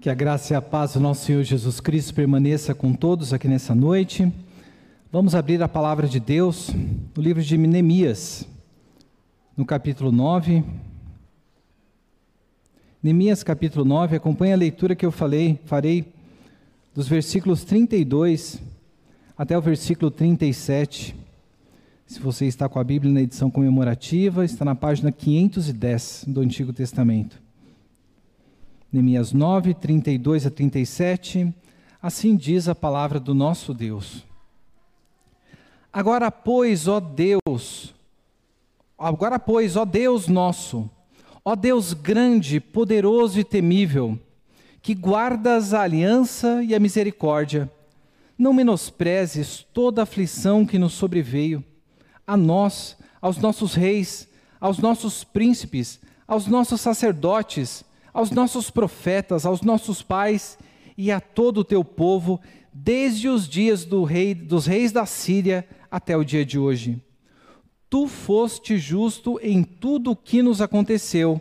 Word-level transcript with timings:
Que 0.00 0.08
a 0.08 0.14
graça 0.14 0.54
e 0.54 0.56
a 0.56 0.62
paz 0.62 0.94
do 0.94 1.00
nosso 1.00 1.26
Senhor 1.26 1.42
Jesus 1.42 1.78
Cristo 1.78 2.14
permaneça 2.14 2.74
com 2.74 2.94
todos 2.94 3.34
aqui 3.34 3.46
nessa 3.46 3.74
noite. 3.74 4.32
Vamos 5.12 5.34
abrir 5.34 5.62
a 5.62 5.68
palavra 5.68 6.08
de 6.08 6.18
Deus 6.18 6.70
no 7.14 7.22
livro 7.22 7.42
de 7.42 7.58
Neemias, 7.58 8.48
no 9.54 9.66
capítulo 9.66 10.10
9. 10.10 10.64
Neemias 13.02 13.42
capítulo 13.42 13.84
9, 13.84 14.16
acompanhe 14.16 14.54
a 14.54 14.56
leitura 14.56 14.96
que 14.96 15.04
eu 15.04 15.12
falei, 15.12 15.60
farei 15.66 16.10
dos 16.94 17.06
versículos 17.06 17.62
32 17.62 18.58
até 19.36 19.58
o 19.58 19.60
versículo 19.60 20.10
37. 20.10 21.14
Se 22.06 22.18
você 22.20 22.46
está 22.46 22.70
com 22.70 22.78
a 22.78 22.84
Bíblia 22.84 23.12
na 23.12 23.20
edição 23.20 23.50
comemorativa, 23.50 24.46
está 24.46 24.64
na 24.64 24.74
página 24.74 25.12
510 25.12 26.24
do 26.26 26.40
Antigo 26.40 26.72
Testamento. 26.72 27.49
Neemias 28.92 29.32
9, 29.32 29.74
32 29.74 30.46
a 30.46 30.50
37. 30.50 31.54
Assim 32.02 32.34
diz 32.34 32.68
a 32.68 32.74
palavra 32.74 33.20
do 33.20 33.32
nosso 33.32 33.72
Deus. 33.72 34.24
Agora, 35.92 36.30
pois, 36.30 36.88
ó 36.88 36.98
Deus, 36.98 37.94
agora, 38.98 39.38
pois, 39.38 39.76
ó 39.76 39.84
Deus 39.84 40.28
nosso, 40.28 40.88
ó 41.44 41.56
Deus 41.56 41.92
grande, 41.92 42.60
poderoso 42.60 43.40
e 43.40 43.44
temível, 43.44 44.18
que 44.80 44.94
guardas 44.94 45.74
a 45.74 45.82
aliança 45.82 46.62
e 46.62 46.74
a 46.74 46.80
misericórdia, 46.80 47.70
não 48.38 48.52
menosprezes 48.52 49.66
toda 49.72 50.00
a 50.00 50.04
aflição 50.04 50.64
que 50.64 50.78
nos 50.78 50.92
sobreveio, 50.94 51.62
a 52.26 52.36
nós, 52.36 52.96
aos 53.20 53.36
nossos 53.38 53.74
reis, 53.74 54.28
aos 54.60 54.78
nossos 54.78 55.24
príncipes, 55.24 56.00
aos 56.26 56.46
nossos 56.46 56.80
sacerdotes, 56.80 57.84
aos 58.12 58.30
nossos 58.30 58.70
profetas, 58.70 59.46
aos 59.46 59.62
nossos 59.62 60.02
pais 60.02 60.58
e 60.96 61.10
a 61.10 61.20
todo 61.20 61.58
o 61.58 61.64
teu 61.64 61.84
povo, 61.84 62.40
desde 62.72 63.28
os 63.28 63.48
dias 63.48 63.84
do 63.84 64.04
rei, 64.04 64.34
dos 64.34 64.66
reis 64.66 64.92
da 64.92 65.06
Síria 65.06 65.66
até 65.90 66.16
o 66.16 66.24
dia 66.24 66.44
de 66.44 66.58
hoje. 66.58 67.02
Tu 67.88 68.06
foste 68.06 68.78
justo 68.78 69.38
em 69.42 69.64
tudo 69.64 70.12
o 70.12 70.16
que 70.16 70.42
nos 70.42 70.60
aconteceu, 70.60 71.40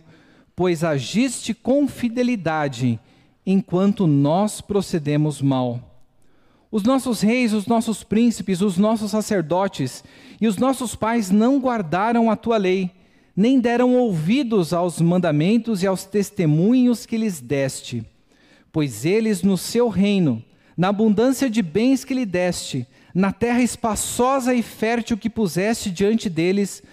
pois 0.55 0.83
agiste 0.83 1.53
com 1.53 1.87
fidelidade, 1.87 2.99
enquanto 3.45 4.07
nós 4.07 4.61
procedemos 4.61 5.41
mal. 5.41 5.89
Os 6.71 6.83
nossos 6.83 7.21
reis, 7.21 7.53
os 7.53 7.65
nossos 7.65 8.03
príncipes, 8.03 8.61
os 8.61 8.77
nossos 8.77 9.11
sacerdotes 9.11 10.03
e 10.39 10.47
os 10.47 10.57
nossos 10.57 10.95
pais 10.95 11.31
não 11.31 11.59
guardaram 11.59 12.29
a 12.29 12.35
tua 12.35 12.57
lei 12.57 12.91
nem 13.39 13.57
deram 13.57 13.95
ouvidos 13.95 14.73
aos 14.73 14.99
mandamentos 14.99 15.81
e 15.81 15.87
aos 15.87 16.03
testemunhos 16.03 17.05
que 17.05 17.15
lhes 17.15 17.39
deste. 17.39 18.05
Pois 18.69 19.05
eles, 19.05 19.43
no 19.43 19.57
seu 19.57 19.87
reino, 19.87 20.43
na 20.75 20.89
abundância 20.89 21.49
de 21.49 21.61
bens 21.61 22.03
que 22.03 22.13
lhe 22.13 22.25
deste, 22.25 22.85
na 23.15 23.31
terra 23.31 23.61
espaçosa 23.61 24.53
e 24.53 24.61
fértil 24.61 25.17
que 25.17 25.29
puseste 25.29 25.89
diante 25.89 26.29
deles, 26.29 26.83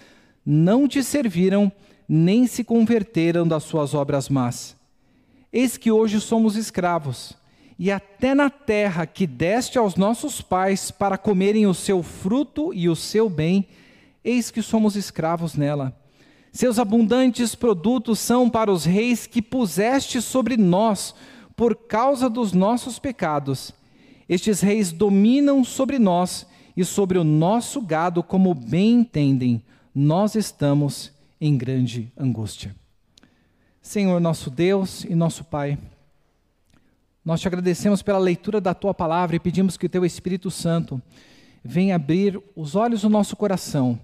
não 0.45 0.87
te 0.87 1.03
serviram, 1.03 1.69
nem 2.07 2.47
se 2.47 2.63
converteram 2.63 3.45
das 3.45 3.63
suas 3.63 3.93
obras 3.93 4.29
más. 4.29 4.73
Eis 5.51 5.75
que 5.75 5.91
hoje 5.91 6.21
somos 6.21 6.55
escravos, 6.55 7.33
e 7.77 7.91
até 7.91 8.33
na 8.33 8.49
terra 8.49 9.05
que 9.05 9.27
deste 9.27 9.77
aos 9.77 9.97
nossos 9.97 10.39
pais 10.41 10.91
para 10.91 11.17
comerem 11.17 11.67
o 11.67 11.73
seu 11.73 12.01
fruto 12.01 12.73
e 12.73 12.87
o 12.87 12.95
seu 12.95 13.29
bem, 13.29 13.67
eis 14.23 14.49
que 14.49 14.61
somos 14.61 14.95
escravos 14.95 15.53
nela 15.53 16.06
seus 16.57 16.79
abundantes 16.79 17.53
produtos 17.53 18.17
são 18.17 18.49
para 18.49 18.71
os 18.71 18.83
reis 18.83 19.27
que 19.27 19.43
puseste 19.43 20.19
sobre 20.19 20.57
nós 20.57 21.13
por 21.55 21.75
causa 21.75 22.27
dos 22.27 22.51
nossos 22.51 22.97
pecados. 22.97 23.71
Estes 24.27 24.59
reis 24.61 24.91
dominam 24.91 25.63
sobre 25.63 25.99
nós 25.99 26.47
e 26.75 26.83
sobre 26.83 27.19
o 27.19 27.23
nosso 27.23 27.79
gado 27.79 28.23
como 28.23 28.55
bem 28.55 29.01
entendem. 29.01 29.63
Nós 29.93 30.33
estamos 30.33 31.11
em 31.39 31.55
grande 31.55 32.11
angústia. 32.17 32.75
Senhor 33.79 34.19
nosso 34.19 34.49
Deus 34.49 35.03
e 35.03 35.13
nosso 35.13 35.43
Pai, 35.43 35.77
nós 37.23 37.39
te 37.39 37.47
agradecemos 37.47 38.01
pela 38.01 38.17
leitura 38.17 38.59
da 38.59 38.73
tua 38.73 38.95
palavra 38.95 39.35
e 39.35 39.39
pedimos 39.39 39.77
que 39.77 39.85
o 39.85 39.89
teu 39.89 40.03
Espírito 40.03 40.49
Santo 40.49 40.99
venha 41.63 41.95
abrir 41.95 42.41
os 42.55 42.75
olhos 42.75 43.01
do 43.01 43.09
nosso 43.09 43.35
coração 43.35 43.99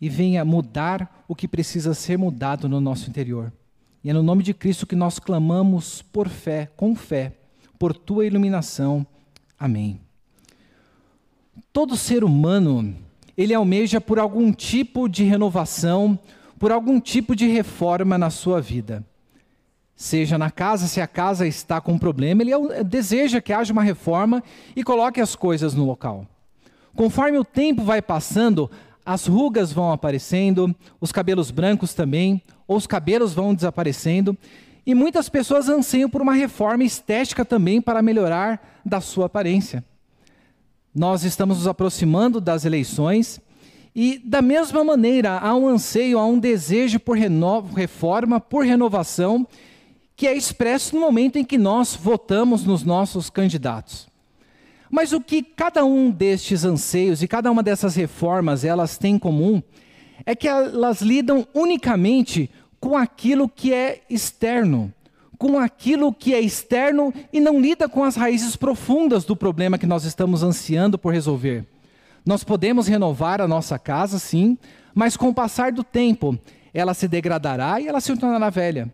e 0.00 0.08
venha 0.08 0.44
mudar 0.44 1.24
o 1.26 1.34
que 1.34 1.48
precisa 1.48 1.94
ser 1.94 2.16
mudado 2.16 2.68
no 2.68 2.80
nosso 2.80 3.08
interior. 3.08 3.52
E 4.02 4.10
é 4.10 4.12
no 4.12 4.22
nome 4.22 4.42
de 4.42 4.54
Cristo 4.54 4.86
que 4.86 4.94
nós 4.94 5.18
clamamos 5.18 6.02
por 6.02 6.28
fé, 6.28 6.70
com 6.76 6.94
fé, 6.94 7.32
por 7.78 7.94
tua 7.94 8.26
iluminação. 8.26 9.06
Amém. 9.58 10.00
Todo 11.72 11.96
ser 11.96 12.22
humano, 12.22 12.94
ele 13.36 13.54
almeja 13.54 14.00
por 14.00 14.18
algum 14.18 14.52
tipo 14.52 15.08
de 15.08 15.24
renovação, 15.24 16.18
por 16.58 16.72
algum 16.72 17.00
tipo 17.00 17.34
de 17.34 17.46
reforma 17.46 18.16
na 18.16 18.30
sua 18.30 18.60
vida. 18.60 19.04
Seja 19.94 20.38
na 20.38 20.48
casa, 20.48 20.86
se 20.86 21.00
a 21.00 21.08
casa 21.08 21.46
está 21.46 21.80
com 21.80 21.98
problema, 21.98 22.42
ele 22.42 22.52
deseja 22.84 23.40
que 23.40 23.52
haja 23.52 23.72
uma 23.72 23.82
reforma 23.82 24.42
e 24.76 24.84
coloque 24.84 25.20
as 25.20 25.34
coisas 25.34 25.74
no 25.74 25.84
local. 25.84 26.24
Conforme 26.94 27.36
o 27.38 27.44
tempo 27.44 27.82
vai 27.82 28.00
passando, 28.00 28.70
as 29.08 29.26
rugas 29.26 29.72
vão 29.72 29.90
aparecendo, 29.90 30.76
os 31.00 31.10
cabelos 31.10 31.50
brancos 31.50 31.94
também, 31.94 32.42
ou 32.66 32.76
os 32.76 32.86
cabelos 32.86 33.32
vão 33.32 33.54
desaparecendo, 33.54 34.36
e 34.84 34.94
muitas 34.94 35.30
pessoas 35.30 35.66
anseiam 35.66 36.10
por 36.10 36.20
uma 36.20 36.34
reforma 36.34 36.84
estética 36.84 37.42
também 37.42 37.80
para 37.80 38.02
melhorar 38.02 38.80
da 38.84 39.00
sua 39.00 39.24
aparência. 39.24 39.82
Nós 40.94 41.24
estamos 41.24 41.56
nos 41.56 41.66
aproximando 41.66 42.38
das 42.38 42.66
eleições 42.66 43.40
e, 43.94 44.20
da 44.22 44.42
mesma 44.42 44.84
maneira, 44.84 45.38
há 45.38 45.54
um 45.54 45.66
anseio, 45.66 46.18
há 46.18 46.26
um 46.26 46.38
desejo 46.38 47.00
por 47.00 47.16
reforma, 47.16 48.38
por 48.38 48.66
renovação, 48.66 49.48
que 50.14 50.26
é 50.26 50.36
expresso 50.36 50.94
no 50.94 51.00
momento 51.00 51.38
em 51.38 51.44
que 51.46 51.56
nós 51.56 51.94
votamos 51.96 52.62
nos 52.62 52.84
nossos 52.84 53.30
candidatos. 53.30 54.06
Mas 54.90 55.12
o 55.12 55.20
que 55.20 55.42
cada 55.42 55.84
um 55.84 56.10
destes 56.10 56.64
anseios 56.64 57.22
e 57.22 57.28
cada 57.28 57.50
uma 57.50 57.62
dessas 57.62 57.94
reformas 57.94 58.64
elas 58.64 58.96
têm 58.96 59.16
em 59.16 59.18
comum 59.18 59.62
é 60.24 60.34
que 60.34 60.48
elas 60.48 61.00
lidam 61.00 61.46
unicamente 61.54 62.50
com 62.80 62.96
aquilo 62.96 63.48
que 63.48 63.72
é 63.72 64.00
externo, 64.08 64.92
com 65.38 65.58
aquilo 65.58 66.12
que 66.12 66.34
é 66.34 66.40
externo 66.40 67.12
e 67.32 67.40
não 67.40 67.60
lida 67.60 67.88
com 67.88 68.02
as 68.02 68.16
raízes 68.16 68.56
profundas 68.56 69.24
do 69.24 69.36
problema 69.36 69.78
que 69.78 69.86
nós 69.86 70.04
estamos 70.04 70.42
ansiando 70.42 70.98
por 70.98 71.12
resolver. 71.12 71.64
Nós 72.24 72.44
podemos 72.44 72.86
renovar 72.86 73.40
a 73.40 73.48
nossa 73.48 73.78
casa, 73.78 74.18
sim, 74.18 74.58
mas 74.94 75.16
com 75.16 75.28
o 75.28 75.34
passar 75.34 75.72
do 75.72 75.84
tempo, 75.84 76.38
ela 76.74 76.94
se 76.94 77.08
degradará 77.08 77.80
e 77.80 77.88
ela 77.88 78.00
se 78.00 78.14
tornará 78.16 78.50
velha. 78.50 78.92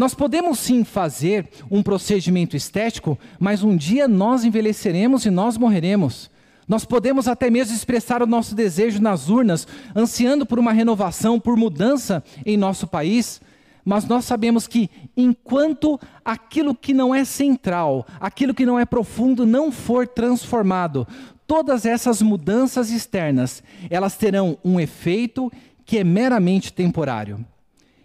Nós 0.00 0.14
podemos 0.14 0.58
sim 0.58 0.82
fazer 0.82 1.46
um 1.70 1.82
procedimento 1.82 2.56
estético, 2.56 3.18
mas 3.38 3.62
um 3.62 3.76
dia 3.76 4.08
nós 4.08 4.44
envelheceremos 4.44 5.26
e 5.26 5.30
nós 5.30 5.58
morreremos. 5.58 6.30
Nós 6.66 6.86
podemos 6.86 7.28
até 7.28 7.50
mesmo 7.50 7.76
expressar 7.76 8.22
o 8.22 8.26
nosso 8.26 8.54
desejo 8.54 8.98
nas 8.98 9.28
urnas, 9.28 9.68
ansiando 9.94 10.46
por 10.46 10.58
uma 10.58 10.72
renovação, 10.72 11.38
por 11.38 11.54
mudança 11.54 12.24
em 12.46 12.56
nosso 12.56 12.86
país, 12.86 13.42
mas 13.84 14.06
nós 14.06 14.24
sabemos 14.24 14.66
que 14.66 14.88
enquanto 15.14 16.00
aquilo 16.24 16.74
que 16.74 16.94
não 16.94 17.14
é 17.14 17.22
central, 17.22 18.06
aquilo 18.18 18.54
que 18.54 18.64
não 18.64 18.78
é 18.78 18.86
profundo 18.86 19.44
não 19.44 19.70
for 19.70 20.08
transformado, 20.08 21.06
todas 21.46 21.84
essas 21.84 22.22
mudanças 22.22 22.90
externas, 22.90 23.62
elas 23.90 24.16
terão 24.16 24.56
um 24.64 24.80
efeito 24.80 25.52
que 25.84 25.98
é 25.98 26.04
meramente 26.04 26.72
temporário. 26.72 27.44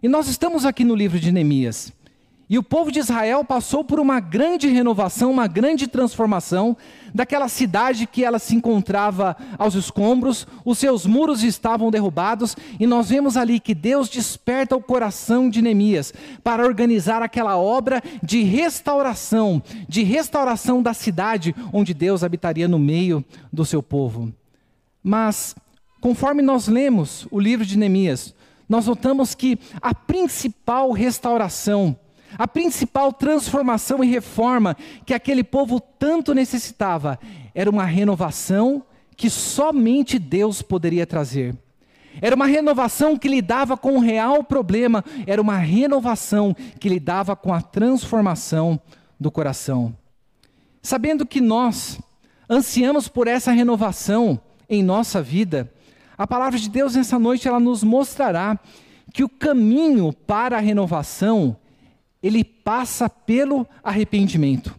E 0.05 0.07
nós 0.07 0.27
estamos 0.27 0.67
aqui 0.67 0.85
no 0.85 0.93
livro 0.93 1.19
de 1.19 1.31
Neemias. 1.31 1.91
E 2.47 2.59
o 2.59 2.63
povo 2.63 2.91
de 2.91 2.99
Israel 2.99 3.43
passou 3.43 3.83
por 3.83 3.99
uma 3.99 4.19
grande 4.19 4.67
renovação, 4.67 5.31
uma 5.31 5.47
grande 5.47 5.87
transformação 5.87 6.77
daquela 7.11 7.47
cidade 7.47 8.05
que 8.05 8.23
ela 8.23 8.37
se 8.37 8.55
encontrava 8.55 9.35
aos 9.57 9.73
escombros, 9.73 10.45
os 10.63 10.77
seus 10.77 11.07
muros 11.07 11.41
estavam 11.41 11.89
derrubados, 11.89 12.55
e 12.79 12.85
nós 12.85 13.09
vemos 13.09 13.35
ali 13.35 13.59
que 13.59 13.73
Deus 13.73 14.07
desperta 14.07 14.75
o 14.75 14.83
coração 14.83 15.49
de 15.49 15.59
Neemias 15.59 16.13
para 16.43 16.63
organizar 16.63 17.23
aquela 17.23 17.57
obra 17.57 17.99
de 18.21 18.43
restauração, 18.43 19.59
de 19.89 20.03
restauração 20.03 20.83
da 20.83 20.93
cidade 20.93 21.55
onde 21.73 21.95
Deus 21.95 22.23
habitaria 22.23 22.67
no 22.67 22.77
meio 22.77 23.25
do 23.51 23.65
seu 23.65 23.81
povo. 23.81 24.31
Mas, 25.01 25.55
conforme 25.99 26.43
nós 26.43 26.67
lemos 26.67 27.27
o 27.31 27.39
livro 27.39 27.65
de 27.65 27.75
Neemias, 27.75 28.35
nós 28.67 28.87
notamos 28.87 29.35
que 29.35 29.57
a 29.81 29.93
principal 29.93 30.91
restauração, 30.91 31.97
a 32.37 32.47
principal 32.47 33.13
transformação 33.13 34.03
e 34.03 34.07
reforma 34.07 34.75
que 35.05 35.13
aquele 35.13 35.43
povo 35.43 35.79
tanto 35.79 36.33
necessitava 36.33 37.19
era 37.53 37.69
uma 37.69 37.85
renovação 37.85 38.83
que 39.15 39.29
somente 39.29 40.19
Deus 40.19 40.61
poderia 40.61 41.05
trazer. 41.05 41.55
Era 42.21 42.35
uma 42.35 42.45
renovação 42.45 43.17
que 43.17 43.27
lidava 43.27 43.75
com 43.75 43.97
o 43.97 43.99
real 43.99 44.43
problema, 44.43 45.03
era 45.27 45.41
uma 45.41 45.57
renovação 45.57 46.55
que 46.79 46.89
lidava 46.89 47.35
com 47.35 47.53
a 47.53 47.61
transformação 47.61 48.79
do 49.19 49.29
coração. 49.29 49.95
Sabendo 50.81 51.25
que 51.25 51.41
nós 51.41 51.99
ansiamos 52.49 53.07
por 53.07 53.27
essa 53.27 53.51
renovação 53.51 54.39
em 54.69 54.83
nossa 54.83 55.21
vida, 55.21 55.71
a 56.17 56.25
palavra 56.25 56.57
de 56.57 56.69
Deus 56.69 56.95
nessa 56.95 57.19
noite 57.19 57.47
ela 57.47 57.59
nos 57.59 57.83
mostrará 57.83 58.59
que 59.13 59.23
o 59.23 59.29
caminho 59.29 60.11
para 60.11 60.57
a 60.57 60.61
renovação 60.61 61.57
ele 62.21 62.43
passa 62.43 63.09
pelo 63.09 63.67
arrependimento. 63.83 64.75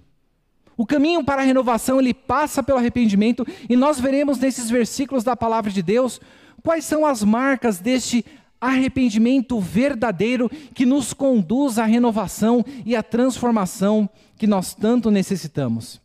O 0.77 0.85
caminho 0.85 1.25
para 1.25 1.43
a 1.43 1.45
renovação 1.45 1.99
ele 1.99 2.13
passa 2.13 2.63
pelo 2.63 2.79
arrependimento 2.79 3.47
e 3.69 3.77
nós 3.77 3.99
veremos 3.99 4.39
nesses 4.39 4.69
versículos 4.69 5.25
da 5.25 5.37
palavra 5.37 5.71
de 5.71 5.83
Deus 5.83 6.21
quais 6.63 6.85
são 6.85 7.07
as 7.07 7.23
marcas 7.23 7.79
deste 7.79 8.25
arrependimento 8.61 9.61
verdadeiro 9.61 10.51
que 10.75 10.85
nos 10.85 11.13
conduz 11.13 11.79
à 11.79 11.85
renovação 11.85 12.65
e 12.85 12.97
à 12.97 13.03
transformação 13.03 14.09
que 14.37 14.47
nós 14.47 14.75
tanto 14.75 15.11
necessitamos. 15.11 16.01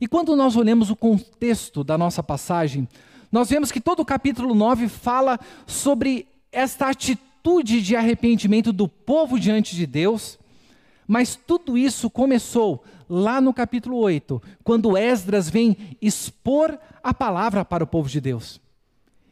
E 0.00 0.06
quando 0.06 0.36
nós 0.36 0.56
olhamos 0.56 0.90
o 0.90 0.96
contexto 0.96 1.82
da 1.82 1.96
nossa 1.96 2.22
passagem, 2.22 2.86
nós 3.30 3.50
vemos 3.50 3.72
que 3.72 3.80
todo 3.80 4.00
o 4.00 4.04
capítulo 4.04 4.54
9 4.54 4.88
fala 4.88 5.38
sobre 5.66 6.26
esta 6.52 6.88
atitude 6.88 7.82
de 7.82 7.96
arrependimento 7.96 8.72
do 8.72 8.88
povo 8.88 9.38
diante 9.38 9.74
de 9.74 9.86
Deus, 9.86 10.38
mas 11.06 11.36
tudo 11.36 11.76
isso 11.78 12.10
começou 12.10 12.82
lá 13.08 13.40
no 13.40 13.54
capítulo 13.54 13.98
8, 13.98 14.42
quando 14.64 14.96
Esdras 14.96 15.48
vem 15.48 15.76
expor 16.02 16.78
a 17.02 17.14
palavra 17.14 17.64
para 17.64 17.84
o 17.84 17.86
povo 17.86 18.08
de 18.08 18.20
Deus. 18.20 18.60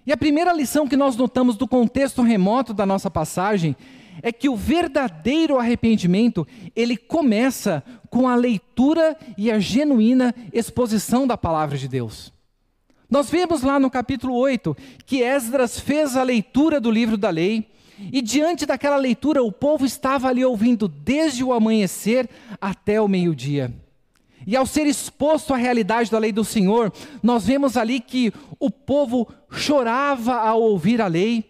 E 0.06 0.12
a 0.12 0.17
primeira 0.17 0.52
lição 0.52 0.87
que 0.87 0.96
nós 0.96 1.17
notamos 1.17 1.56
do 1.56 1.67
contexto 1.67 2.23
remoto 2.23 2.75
da 2.75 2.85
nossa 2.85 3.11
passagem 3.11 3.75
é 4.23 4.31
que 4.31 4.49
o 4.49 4.56
verdadeiro 4.56 5.58
arrependimento, 5.58 6.46
ele 6.76 6.96
começa 6.96 7.82
com 8.11 8.29
a 8.29 8.37
leitura 8.37 9.17
e 9.37 9.50
a 9.50 9.58
genuína 9.58 10.35
exposição 10.52 11.26
da 11.26 11.37
palavra 11.37 11.76
de 11.76 11.88
Deus. 11.88 12.32
Nós 13.15 13.31
vemos 13.31 13.63
lá 13.63 13.79
no 13.79 13.89
capítulo 13.89 14.35
8 14.35 14.77
que 15.07 15.23
Esdras 15.23 15.79
fez 15.79 16.17
a 16.17 16.25
leitura 16.25 16.81
do 16.81 16.91
livro 16.91 17.17
da 17.17 17.31
lei, 17.31 17.71
e 18.13 18.21
diante 18.21 18.67
daquela 18.67 18.97
leitura 18.97 19.41
o 19.41 19.53
povo 19.53 19.87
estava 19.87 20.27
ali 20.27 20.45
ouvindo 20.45 20.89
desde 20.89 21.45
o 21.45 21.53
amanhecer 21.53 22.29
até 22.61 23.01
o 23.01 23.07
meio-dia. 23.07 23.73
E 24.45 24.57
ao 24.57 24.67
ser 24.67 24.89
exposto 24.89 25.55
à 25.55 25.57
realidade 25.57 26.11
da 26.11 26.19
lei 26.19 26.33
do 26.33 26.45
Senhor, 26.45 26.93
nós 27.23 27.47
vemos 27.47 27.77
ali 27.77 28.01
que 28.01 28.33
o 28.59 28.69
povo 28.69 29.29
chorava 29.49 30.35
ao 30.35 30.61
ouvir 30.61 31.01
a 31.01 31.07
lei, 31.07 31.45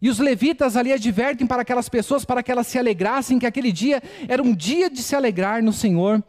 e 0.00 0.08
os 0.08 0.18
levitas 0.18 0.74
ali 0.74 0.90
advertem 0.90 1.46
para 1.46 1.60
aquelas 1.60 1.90
pessoas 1.90 2.24
para 2.24 2.42
que 2.42 2.50
elas 2.50 2.66
se 2.66 2.78
alegrassem, 2.78 3.38
que 3.38 3.44
aquele 3.44 3.72
dia 3.72 4.02
era 4.26 4.42
um 4.42 4.54
dia 4.54 4.88
de 4.88 5.02
se 5.02 5.14
alegrar 5.14 5.62
no 5.62 5.70
Senhor. 5.70 6.24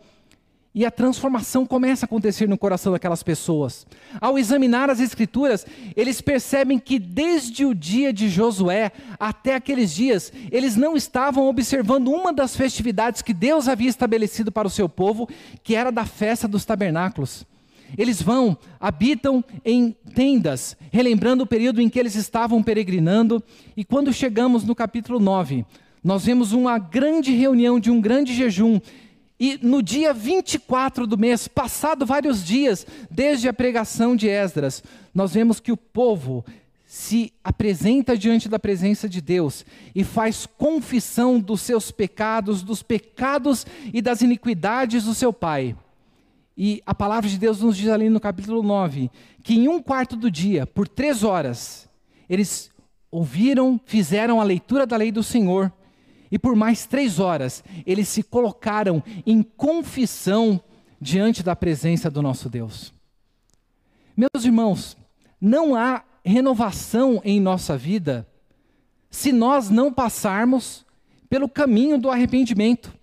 E 0.76 0.86
a 0.86 0.92
transformação 0.92 1.66
começa 1.66 2.04
a 2.04 2.08
acontecer 2.08 2.50
no 2.50 2.58
coração 2.58 2.92
daquelas 2.92 3.24
pessoas. 3.24 3.88
Ao 4.20 4.38
examinar 4.38 4.90
as 4.90 5.00
Escrituras, 5.00 5.66
eles 5.96 6.20
percebem 6.20 6.78
que 6.78 7.00
desde 7.00 7.66
o 7.66 7.74
dia 7.74 8.12
de 8.12 8.28
Josué 8.28 8.92
até 9.18 9.56
aqueles 9.56 9.96
dias, 9.96 10.34
eles 10.52 10.76
não 10.76 10.98
estavam 10.98 11.48
observando 11.48 12.10
uma 12.10 12.34
das 12.34 12.58
festividades 12.58 13.22
que 13.22 13.34
Deus 13.34 13.70
havia 13.70 13.88
estabelecido 13.88 14.52
para 14.52 14.68
o 14.68 14.72
seu 14.72 14.90
povo, 14.90 15.30
que 15.64 15.76
era 15.76 15.94
da 15.94 16.06
festa 16.06 16.46
dos 16.46 16.66
tabernáculos. 16.66 17.46
Eles 17.98 18.22
vão, 18.22 18.58
habitam 18.78 19.42
em 19.64 19.96
tendas, 20.14 20.76
relembrando 20.92 21.44
o 21.44 21.48
período 21.48 21.82
em 21.82 21.88
que 21.88 21.98
eles 21.98 22.16
estavam 22.16 22.62
peregrinando, 22.62 23.42
e 23.78 23.86
quando 23.86 24.12
chegamos 24.12 24.66
no 24.66 24.76
capítulo 24.76 25.22
9, 25.22 25.66
nós 26.04 26.26
vemos 26.26 26.52
uma 26.52 26.78
grande 26.78 27.32
reunião 27.32 27.80
de 27.80 27.90
um 27.90 28.02
grande 28.02 28.34
jejum, 28.34 28.80
e 29.40 29.60
no 29.62 29.84
dia 29.84 30.14
24 30.14 31.06
do 31.06 31.18
mês, 31.18 31.48
passado 31.48 32.06
vários 32.06 32.44
dias 32.44 32.88
desde 33.12 33.50
a 33.50 33.54
pregação 33.54 34.16
de 34.16 34.30
Esdras, 34.30 34.82
nós 35.14 35.34
vemos 35.34 35.60
que 35.60 35.72
o 35.72 35.78
povo 35.78 36.46
se 36.86 37.34
apresenta 37.44 38.18
diante 38.18 38.48
da 38.48 38.58
presença 38.58 39.10
de 39.10 39.20
Deus 39.20 39.66
e 39.94 40.04
faz 40.04 40.46
confissão 40.46 41.40
dos 41.40 41.60
seus 41.62 41.92
pecados, 41.92 42.64
dos 42.64 42.82
pecados 42.82 43.66
e 43.94 44.02
das 44.02 44.22
iniquidades 44.22 45.04
do 45.04 45.14
seu 45.14 45.34
pai. 45.34 45.76
E 46.58 46.82
a 46.86 46.96
palavra 46.96 47.30
de 47.30 47.38
Deus 47.38 47.60
nos 47.60 47.76
diz 47.76 47.90
ali 47.90 48.08
no 48.08 48.20
capítulo 48.20 48.64
9 48.64 49.12
que 49.44 49.56
em 49.56 49.68
um 49.68 49.82
quarto 49.82 50.16
do 50.16 50.32
dia, 50.32 50.66
por 50.66 50.88
três 50.88 51.24
horas, 51.24 51.90
eles 52.30 52.72
ouviram, 53.12 53.80
fizeram 53.86 54.40
a 54.40 54.44
leitura 54.46 54.88
da 54.88 54.96
lei 54.96 55.12
do 55.12 55.22
Senhor, 55.22 55.72
e 56.36 56.38
por 56.38 56.54
mais 56.54 56.86
três 56.86 57.18
horas 57.18 57.64
eles 57.86 58.10
se 58.10 58.22
colocaram 58.22 59.02
em 59.26 59.42
confissão 59.42 60.60
diante 61.00 61.42
da 61.42 61.56
presença 61.56 62.12
do 62.12 62.22
nosso 62.22 62.50
Deus. 62.50 62.94
Meus 64.18 64.44
irmãos, 64.44 64.98
não 65.40 65.76
há 65.76 66.04
renovação 66.26 67.22
em 67.24 67.40
nossa 67.40 67.78
vida 67.78 68.28
se 69.10 69.32
nós 69.32 69.70
não 69.70 69.94
passarmos 69.94 70.86
pelo 71.30 71.48
caminho 71.48 71.98
do 71.98 72.10
arrependimento. 72.10 72.94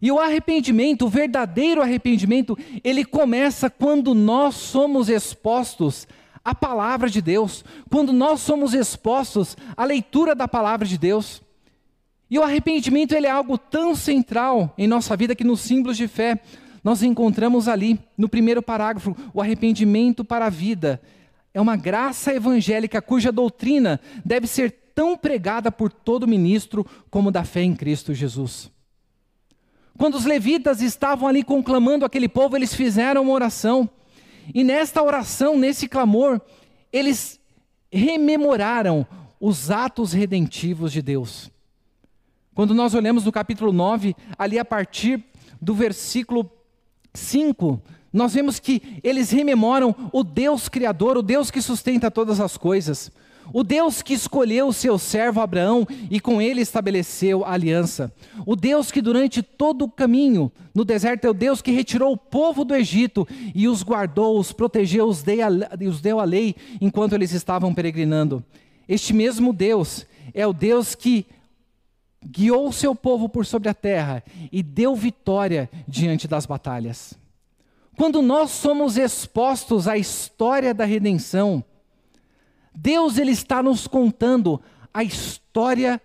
E 0.00 0.12
o 0.12 0.20
arrependimento, 0.20 1.06
o 1.06 1.08
verdadeiro 1.08 1.82
arrependimento, 1.82 2.56
ele 2.84 3.04
começa 3.04 3.68
quando 3.68 4.14
nós 4.14 4.54
somos 4.54 5.08
expostos 5.08 6.06
à 6.44 6.54
palavra 6.54 7.10
de 7.10 7.20
Deus, 7.20 7.64
quando 7.90 8.12
nós 8.12 8.42
somos 8.42 8.74
expostos 8.74 9.56
à 9.76 9.84
leitura 9.84 10.36
da 10.36 10.46
palavra 10.46 10.86
de 10.86 10.96
Deus. 10.96 11.44
E 12.30 12.38
o 12.38 12.42
arrependimento 12.42 13.12
ele 13.12 13.26
é 13.26 13.30
algo 13.30 13.56
tão 13.56 13.94
central 13.94 14.74
em 14.76 14.86
nossa 14.86 15.16
vida 15.16 15.34
que 15.34 15.44
nos 15.44 15.60
símbolos 15.60 15.96
de 15.96 16.08
fé 16.08 16.40
nós 16.82 17.02
encontramos 17.02 17.66
ali, 17.66 17.98
no 18.16 18.28
primeiro 18.28 18.62
parágrafo, 18.62 19.16
o 19.34 19.40
arrependimento 19.40 20.24
para 20.24 20.46
a 20.46 20.50
vida. 20.50 21.02
É 21.52 21.60
uma 21.60 21.74
graça 21.74 22.32
evangélica 22.32 23.02
cuja 23.02 23.32
doutrina 23.32 24.00
deve 24.24 24.46
ser 24.46 24.70
tão 24.94 25.16
pregada 25.16 25.72
por 25.72 25.92
todo 25.92 26.28
ministro 26.28 26.86
como 27.10 27.32
da 27.32 27.42
fé 27.42 27.62
em 27.62 27.74
Cristo 27.74 28.14
Jesus. 28.14 28.70
Quando 29.98 30.14
os 30.14 30.24
levitas 30.24 30.80
estavam 30.80 31.28
ali 31.28 31.42
conclamando 31.42 32.04
aquele 32.04 32.28
povo, 32.28 32.56
eles 32.56 32.72
fizeram 32.72 33.22
uma 33.22 33.32
oração. 33.32 33.90
E 34.54 34.62
nesta 34.62 35.02
oração, 35.02 35.58
nesse 35.58 35.88
clamor, 35.88 36.40
eles 36.92 37.40
rememoraram 37.90 39.06
os 39.40 39.70
atos 39.70 40.12
redentivos 40.12 40.92
de 40.92 41.02
Deus. 41.02 41.50
Quando 42.56 42.72
nós 42.72 42.94
olhamos 42.94 43.22
no 43.22 43.30
capítulo 43.30 43.70
9, 43.70 44.16
ali 44.38 44.58
a 44.58 44.64
partir 44.64 45.22
do 45.60 45.74
versículo 45.74 46.50
5, 47.12 47.78
nós 48.10 48.32
vemos 48.32 48.58
que 48.58 48.80
eles 49.04 49.30
rememoram 49.30 49.94
o 50.10 50.24
Deus 50.24 50.66
Criador, 50.66 51.18
o 51.18 51.22
Deus 51.22 51.50
que 51.50 51.60
sustenta 51.60 52.10
todas 52.10 52.40
as 52.40 52.56
coisas. 52.56 53.12
O 53.52 53.62
Deus 53.62 54.00
que 54.00 54.14
escolheu 54.14 54.68
o 54.68 54.72
seu 54.72 54.96
servo 54.96 55.42
Abraão 55.42 55.86
e 56.10 56.18
com 56.18 56.40
ele 56.40 56.62
estabeleceu 56.62 57.44
a 57.44 57.52
aliança. 57.52 58.10
O 58.46 58.56
Deus 58.56 58.90
que 58.90 59.02
durante 59.02 59.42
todo 59.42 59.84
o 59.84 59.90
caminho 59.90 60.50
no 60.74 60.82
deserto 60.82 61.26
é 61.26 61.30
o 61.30 61.34
Deus 61.34 61.60
que 61.60 61.72
retirou 61.72 62.10
o 62.10 62.16
povo 62.16 62.64
do 62.64 62.74
Egito 62.74 63.28
e 63.54 63.68
os 63.68 63.82
guardou, 63.82 64.38
os 64.38 64.50
protegeu, 64.50 65.06
os 65.06 65.22
a, 65.28 65.84
os 65.86 66.00
deu 66.00 66.18
a 66.18 66.24
lei 66.24 66.56
enquanto 66.80 67.12
eles 67.12 67.32
estavam 67.32 67.74
peregrinando. 67.74 68.42
Este 68.88 69.12
mesmo 69.12 69.52
Deus 69.52 70.06
é 70.32 70.46
o 70.46 70.54
Deus 70.54 70.94
que 70.94 71.26
guiou 72.26 72.68
o 72.68 72.72
seu 72.72 72.94
povo 72.94 73.28
por 73.28 73.46
sobre 73.46 73.68
a 73.68 73.74
terra 73.74 74.22
e 74.50 74.62
deu 74.62 74.94
vitória 74.94 75.70
diante 75.86 76.26
das 76.26 76.44
batalhas. 76.44 77.14
Quando 77.96 78.20
nós 78.20 78.50
somos 78.50 78.96
expostos 78.96 79.88
à 79.88 79.96
história 79.96 80.74
da 80.74 80.84
redenção, 80.84 81.64
Deus 82.74 83.16
ele 83.16 83.30
está 83.30 83.62
nos 83.62 83.86
contando 83.86 84.60
a 84.92 85.02
história 85.02 86.00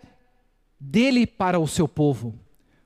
dele 0.80 1.28
para 1.28 1.60
o 1.60 1.68
seu 1.68 1.88
povo. 1.88 2.34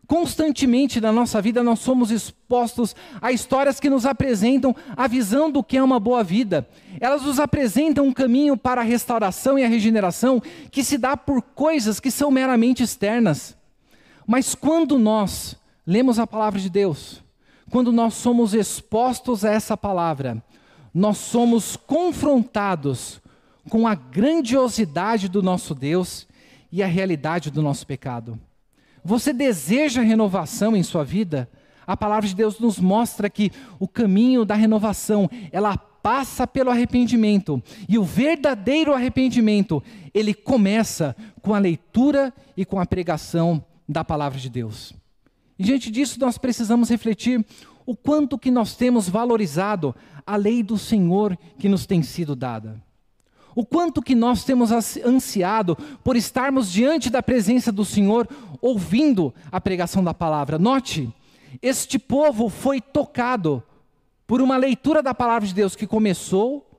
Constantemente 0.08 1.02
na 1.02 1.12
nossa 1.12 1.42
vida 1.42 1.64
nós 1.64 1.80
somos 1.80 2.12
expostos 2.12 2.96
a 3.22 3.32
histórias 3.32 3.80
que 3.80 3.90
nos 3.90 4.06
apresentam 4.06 4.76
a 4.96 5.08
visão 5.08 5.50
do 5.50 5.64
que 5.64 5.78
é 5.78 5.84
uma 5.84 6.00
boa 6.00 6.24
vida. 6.24 6.68
Elas 7.00 7.24
nos 7.24 7.40
apresentam 7.40 8.06
um 8.06 8.14
caminho 8.14 8.56
para 8.56 8.82
a 8.82 8.84
restauração 8.84 9.58
e 9.58 9.64
a 9.64 9.68
regeneração 9.68 10.42
que 10.70 10.84
se 10.84 10.98
dá 10.98 11.18
por 11.18 11.42
coisas 11.42 12.00
que 12.00 12.12
são 12.12 12.30
meramente 12.30 12.84
externas. 12.84 13.58
Mas 14.28 14.54
quando 14.54 15.00
nós 15.00 15.56
lemos 15.86 16.20
a 16.20 16.28
palavra 16.28 16.60
de 16.60 16.70
Deus, 16.70 17.24
quando 17.70 17.92
nós 17.92 18.14
somos 18.14 18.54
expostos 18.54 19.44
a 19.44 19.52
essa 19.52 19.76
palavra, 19.76 20.44
nós 20.94 21.18
somos 21.18 21.76
confrontados 21.76 23.20
com 23.70 23.88
a 23.88 23.96
grandiosidade 23.96 25.28
do 25.28 25.42
nosso 25.42 25.74
Deus 25.74 26.28
e 26.72 26.84
a 26.84 26.88
realidade 26.88 27.50
do 27.50 27.62
nosso 27.62 27.86
pecado. 27.88 28.40
Você 29.06 29.32
deseja 29.32 30.02
renovação 30.02 30.76
em 30.76 30.82
sua 30.82 31.04
vida? 31.04 31.48
A 31.86 31.96
palavra 31.96 32.28
de 32.28 32.34
Deus 32.34 32.60
nos 32.60 32.80
mostra 32.80 33.30
que 33.30 33.52
o 33.80 33.88
caminho 33.88 34.44
da 34.44 34.56
renovação, 34.56 35.30
ela 35.52 35.78
passa 35.78 36.48
pelo 36.48 36.72
arrependimento. 36.72 37.62
E 37.88 38.00
o 38.00 38.04
verdadeiro 38.04 38.94
arrependimento, 38.94 39.84
ele 40.12 40.34
começa 40.34 41.16
com 41.44 41.54
a 41.54 41.60
leitura 41.60 42.34
e 42.58 42.66
com 42.66 42.80
a 42.80 42.86
pregação 42.86 43.64
da 43.88 44.04
palavra 44.04 44.40
de 44.40 44.50
Deus. 44.50 44.92
E 45.60 45.64
diante 45.64 45.92
disso 45.92 46.20
nós 46.20 46.40
precisamos 46.40 46.90
refletir 46.90 47.46
o 47.86 47.96
quanto 47.96 48.40
que 48.40 48.50
nós 48.50 48.76
temos 48.76 49.08
valorizado 49.08 49.96
a 50.26 50.36
lei 50.36 50.64
do 50.64 50.80
Senhor 50.80 51.38
que 51.60 51.70
nos 51.70 51.86
tem 51.86 52.02
sido 52.02 52.36
dada. 52.36 52.84
O 53.56 53.66
quanto 53.66 54.02
que 54.02 54.14
nós 54.14 54.44
temos 54.44 54.70
ansiado 54.72 55.78
por 56.04 56.18
estarmos 56.18 56.70
diante 56.70 57.10
da 57.10 57.24
presença 57.24 57.72
do 57.72 57.86
Senhor, 57.86 58.28
ouvindo 58.62 59.34
a 59.50 59.62
pregação 59.62 60.04
da 60.04 60.14
palavra. 60.14 60.60
Note, 60.60 61.10
este 61.62 61.98
povo 61.98 62.50
foi 62.50 62.82
tocado 62.82 63.64
por 64.28 64.42
uma 64.42 64.58
leitura 64.58 65.02
da 65.02 65.14
palavra 65.14 65.48
de 65.48 65.54
Deus 65.54 65.76
que 65.76 65.88
começou 65.88 66.70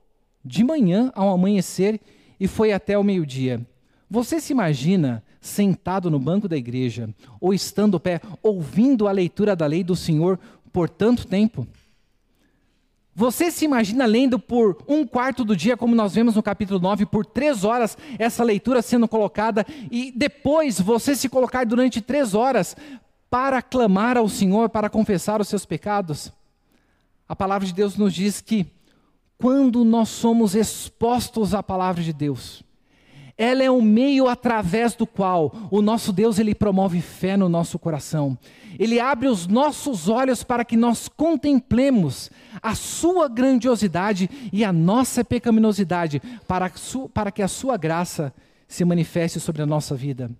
de 0.43 0.63
manhã 0.63 1.11
ao 1.15 1.29
amanhecer 1.29 1.99
e 2.39 2.47
foi 2.47 2.71
até 2.71 2.97
o 2.97 3.03
meio-dia. 3.03 3.65
Você 4.09 4.39
se 4.39 4.53
imagina 4.53 5.23
sentado 5.41 6.09
no 6.09 6.19
banco 6.19 6.47
da 6.47 6.57
igreja 6.57 7.09
ou 7.41 7.53
estando 7.53 7.99
pé, 7.99 8.21
ouvindo 8.41 9.07
a 9.07 9.11
leitura 9.11 9.55
da 9.55 9.65
lei 9.65 9.83
do 9.83 9.95
Senhor 9.95 10.39
por 10.71 10.89
tanto 10.89 11.25
tempo? 11.25 11.67
Você 13.19 13.49
se 13.49 13.65
imagina 13.65 14.05
lendo 14.05 14.37
por 14.37 14.77
um 14.87 15.03
quarto 15.03 15.43
do 15.43 15.55
dia, 15.55 15.75
como 15.75 15.95
nós 15.95 16.13
vemos 16.13 16.35
no 16.35 16.43
capítulo 16.43 16.79
9, 16.79 17.07
por 17.07 17.25
três 17.25 17.63
horas, 17.63 17.97
essa 18.19 18.43
leitura 18.43 18.79
sendo 18.79 19.07
colocada, 19.07 19.65
e 19.89 20.13
depois 20.15 20.79
você 20.79 21.15
se 21.15 21.27
colocar 21.27 21.65
durante 21.65 21.99
três 21.99 22.35
horas 22.35 22.75
para 23.27 23.59
clamar 23.59 24.17
ao 24.17 24.29
Senhor, 24.29 24.69
para 24.69 24.87
confessar 24.87 25.41
os 25.41 25.47
seus 25.47 25.65
pecados? 25.65 26.31
A 27.27 27.35
palavra 27.35 27.65
de 27.65 27.73
Deus 27.73 27.97
nos 27.97 28.13
diz 28.13 28.39
que 28.39 28.67
quando 29.35 29.83
nós 29.83 30.09
somos 30.09 30.53
expostos 30.53 31.55
à 31.55 31.63
palavra 31.63 32.03
de 32.03 32.13
Deus, 32.13 32.61
ela 33.37 33.63
é 33.63 33.69
um 33.69 33.81
meio 33.81 34.27
através 34.27 34.95
do 34.95 35.05
qual 35.05 35.55
o 35.69 35.81
nosso 35.81 36.11
Deus 36.11 36.39
ele 36.39 36.55
promove 36.55 37.01
fé 37.01 37.37
no 37.37 37.47
nosso 37.47 37.77
coração. 37.77 38.35
Ele 38.79 38.99
abre 38.99 39.27
os 39.27 39.45
nossos 39.45 40.09
olhos 40.09 40.43
para 40.43 40.65
que 40.65 40.75
nós 40.75 41.07
contemplemos 41.07 42.31
a 42.61 42.73
sua 42.73 43.27
grandiosidade 43.27 44.27
e 44.51 44.65
a 44.65 44.73
nossa 44.73 45.23
pecaminosidade, 45.23 46.19
para, 46.47 46.71
para 47.13 47.31
que 47.31 47.43
a 47.43 47.47
sua 47.47 47.77
graça 47.77 48.33
se 48.67 48.83
manifeste 48.83 49.39
sobre 49.39 49.61
a 49.61 49.67
nossa 49.67 49.95
vida. 49.95 50.31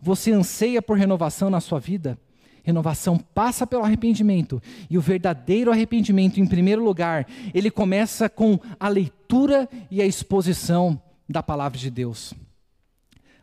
Você 0.00 0.32
anseia 0.32 0.82
por 0.82 0.98
renovação 0.98 1.50
na 1.50 1.60
sua 1.60 1.78
vida? 1.78 2.18
Renovação 2.62 3.16
passa 3.16 3.66
pelo 3.66 3.84
arrependimento, 3.84 4.60
e 4.90 4.98
o 4.98 5.00
verdadeiro 5.00 5.70
arrependimento, 5.70 6.40
em 6.40 6.46
primeiro 6.46 6.84
lugar, 6.84 7.26
ele 7.54 7.70
começa 7.70 8.28
com 8.28 8.58
a 8.78 8.88
leitura 8.88 9.68
e 9.90 10.02
a 10.02 10.06
exposição 10.06 11.00
da 11.30 11.42
palavra 11.42 11.78
de 11.78 11.90
Deus. 11.90 12.34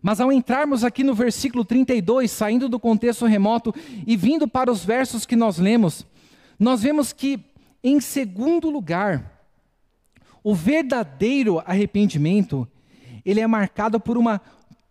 Mas 0.02 0.20
ao 0.20 0.32
entrarmos 0.32 0.84
aqui 0.84 1.04
no 1.04 1.16
versículo 1.16 1.64
32, 1.64 2.30
saindo 2.30 2.68
do 2.68 2.80
contexto 2.80 3.26
remoto 3.26 3.74
e 4.06 4.16
vindo 4.16 4.48
para 4.48 4.72
os 4.72 4.84
versos 4.84 5.26
que 5.26 5.36
nós 5.36 5.58
lemos, 5.58 6.06
nós 6.60 6.82
vemos 6.82 7.14
que, 7.14 7.40
em 7.84 8.00
segundo 8.00 8.70
lugar, 8.70 9.42
o 10.44 10.54
verdadeiro 10.54 11.62
arrependimento, 11.66 12.68
ele 13.26 13.40
é 13.40 13.48
marcado 13.48 14.00
por 14.00 14.18
uma 14.18 14.42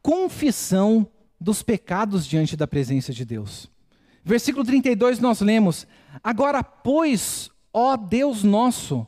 confissão 0.02 1.06
dos 1.40 1.62
pecados 1.62 2.26
diante 2.26 2.56
da 2.56 2.66
presença 2.66 3.12
de 3.12 3.24
Deus. 3.24 3.70
Versículo 4.24 4.64
32 4.64 5.20
nós 5.20 5.40
lemos: 5.40 5.86
Agora, 6.24 6.64
pois, 6.64 7.50
ó 7.72 7.96
Deus 7.96 8.42
nosso, 8.42 9.06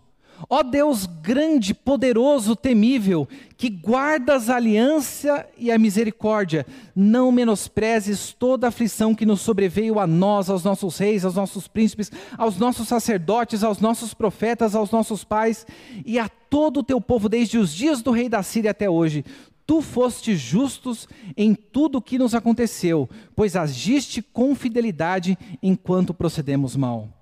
ó 0.49 0.63
Deus 0.63 1.07
grande, 1.07 1.73
poderoso, 1.73 2.55
temível, 2.55 3.27
que 3.57 3.69
guardas 3.69 4.49
a 4.51 4.57
aliança 4.57 5.47
e 5.57 5.71
a 5.71 5.79
misericórdia, 5.79 6.67
não 6.95 7.33
menosprezes 7.33 8.33
toda 8.33 8.67
a 8.67 8.69
aflição 8.69 9.15
que 9.15 9.27
nos 9.27 9.41
sobreveio 9.41 9.99
a 9.99 10.07
nós, 10.07 10.51
aos 10.51 10.63
nossos 10.63 10.99
reis, 10.99 11.25
aos 11.25 11.35
nossos 11.35 11.67
príncipes, 11.67 12.13
aos 12.37 12.59
nossos 12.59 12.89
sacerdotes, 12.89 13.65
aos 13.65 13.81
nossos 13.81 14.13
profetas, 14.15 14.75
aos 14.75 14.91
nossos 14.91 15.25
pais 15.25 15.67
e 16.05 16.19
a 16.19 16.29
todo 16.29 16.81
o 16.81 16.85
teu 16.85 17.01
povo 17.01 17.29
desde 17.29 17.59
os 17.59 17.75
dias 17.75 18.03
do 18.03 18.11
rei 18.11 18.29
da 18.29 18.43
Síria 18.43 18.71
até 18.71 18.89
hoje 18.89 19.25
tu 19.69 19.83
foste 19.83 20.35
justos 20.35 21.07
em 21.37 21.55
tudo 21.55 21.99
o 21.99 22.03
que 22.03 22.19
nos 22.19 22.35
aconteceu, 22.35 23.07
pois 23.37 23.55
agiste 23.55 24.23
com 24.23 24.55
fidelidade 24.55 25.37
enquanto 25.63 26.15
procedemos 26.15 26.75
mal. 26.75 27.18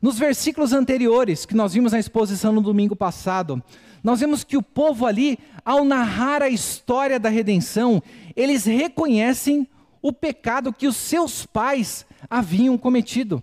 Nos 0.00 0.16
versículos 0.16 0.72
anteriores, 0.72 1.44
que 1.44 1.56
nós 1.56 1.74
vimos 1.74 1.90
na 1.90 1.98
exposição 1.98 2.52
no 2.52 2.60
domingo 2.60 2.94
passado, 2.94 3.60
nós 4.02 4.20
vemos 4.20 4.44
que 4.44 4.56
o 4.56 4.62
povo 4.62 5.04
ali, 5.04 5.38
ao 5.64 5.84
narrar 5.84 6.40
a 6.40 6.48
história 6.48 7.18
da 7.18 7.28
redenção, 7.28 8.00
eles 8.36 8.64
reconhecem 8.64 9.66
o 10.00 10.12
pecado 10.12 10.72
que 10.72 10.86
os 10.86 10.96
seus 10.96 11.44
pais 11.44 12.06
haviam 12.30 12.78
cometido. 12.78 13.42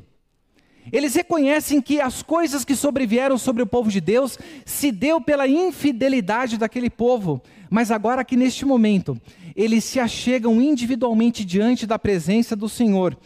Eles 0.94 1.14
reconhecem 1.14 1.82
que 1.82 2.00
as 2.00 2.24
coisas 2.24 2.64
que 2.64 2.76
sobrevieram 2.76 3.38
sobre 3.38 3.62
o 3.62 3.68
povo 3.68 3.92
de 3.92 4.00
Deus 4.00 4.38
se 4.64 4.94
deu 4.94 5.20
pela 5.20 5.48
infidelidade 5.48 6.58
daquele 6.58 6.90
povo, 6.90 7.42
mas 7.70 7.92
agora 7.92 8.24
que 8.24 8.38
neste 8.38 8.64
momento 8.64 9.20
eles 9.58 9.84
se 9.84 10.00
achegam 10.00 10.62
individualmente 10.62 11.44
diante 11.44 11.86
da 11.86 12.00
presença 12.00 12.56
do 12.56 12.70
Senhor 12.70 13.18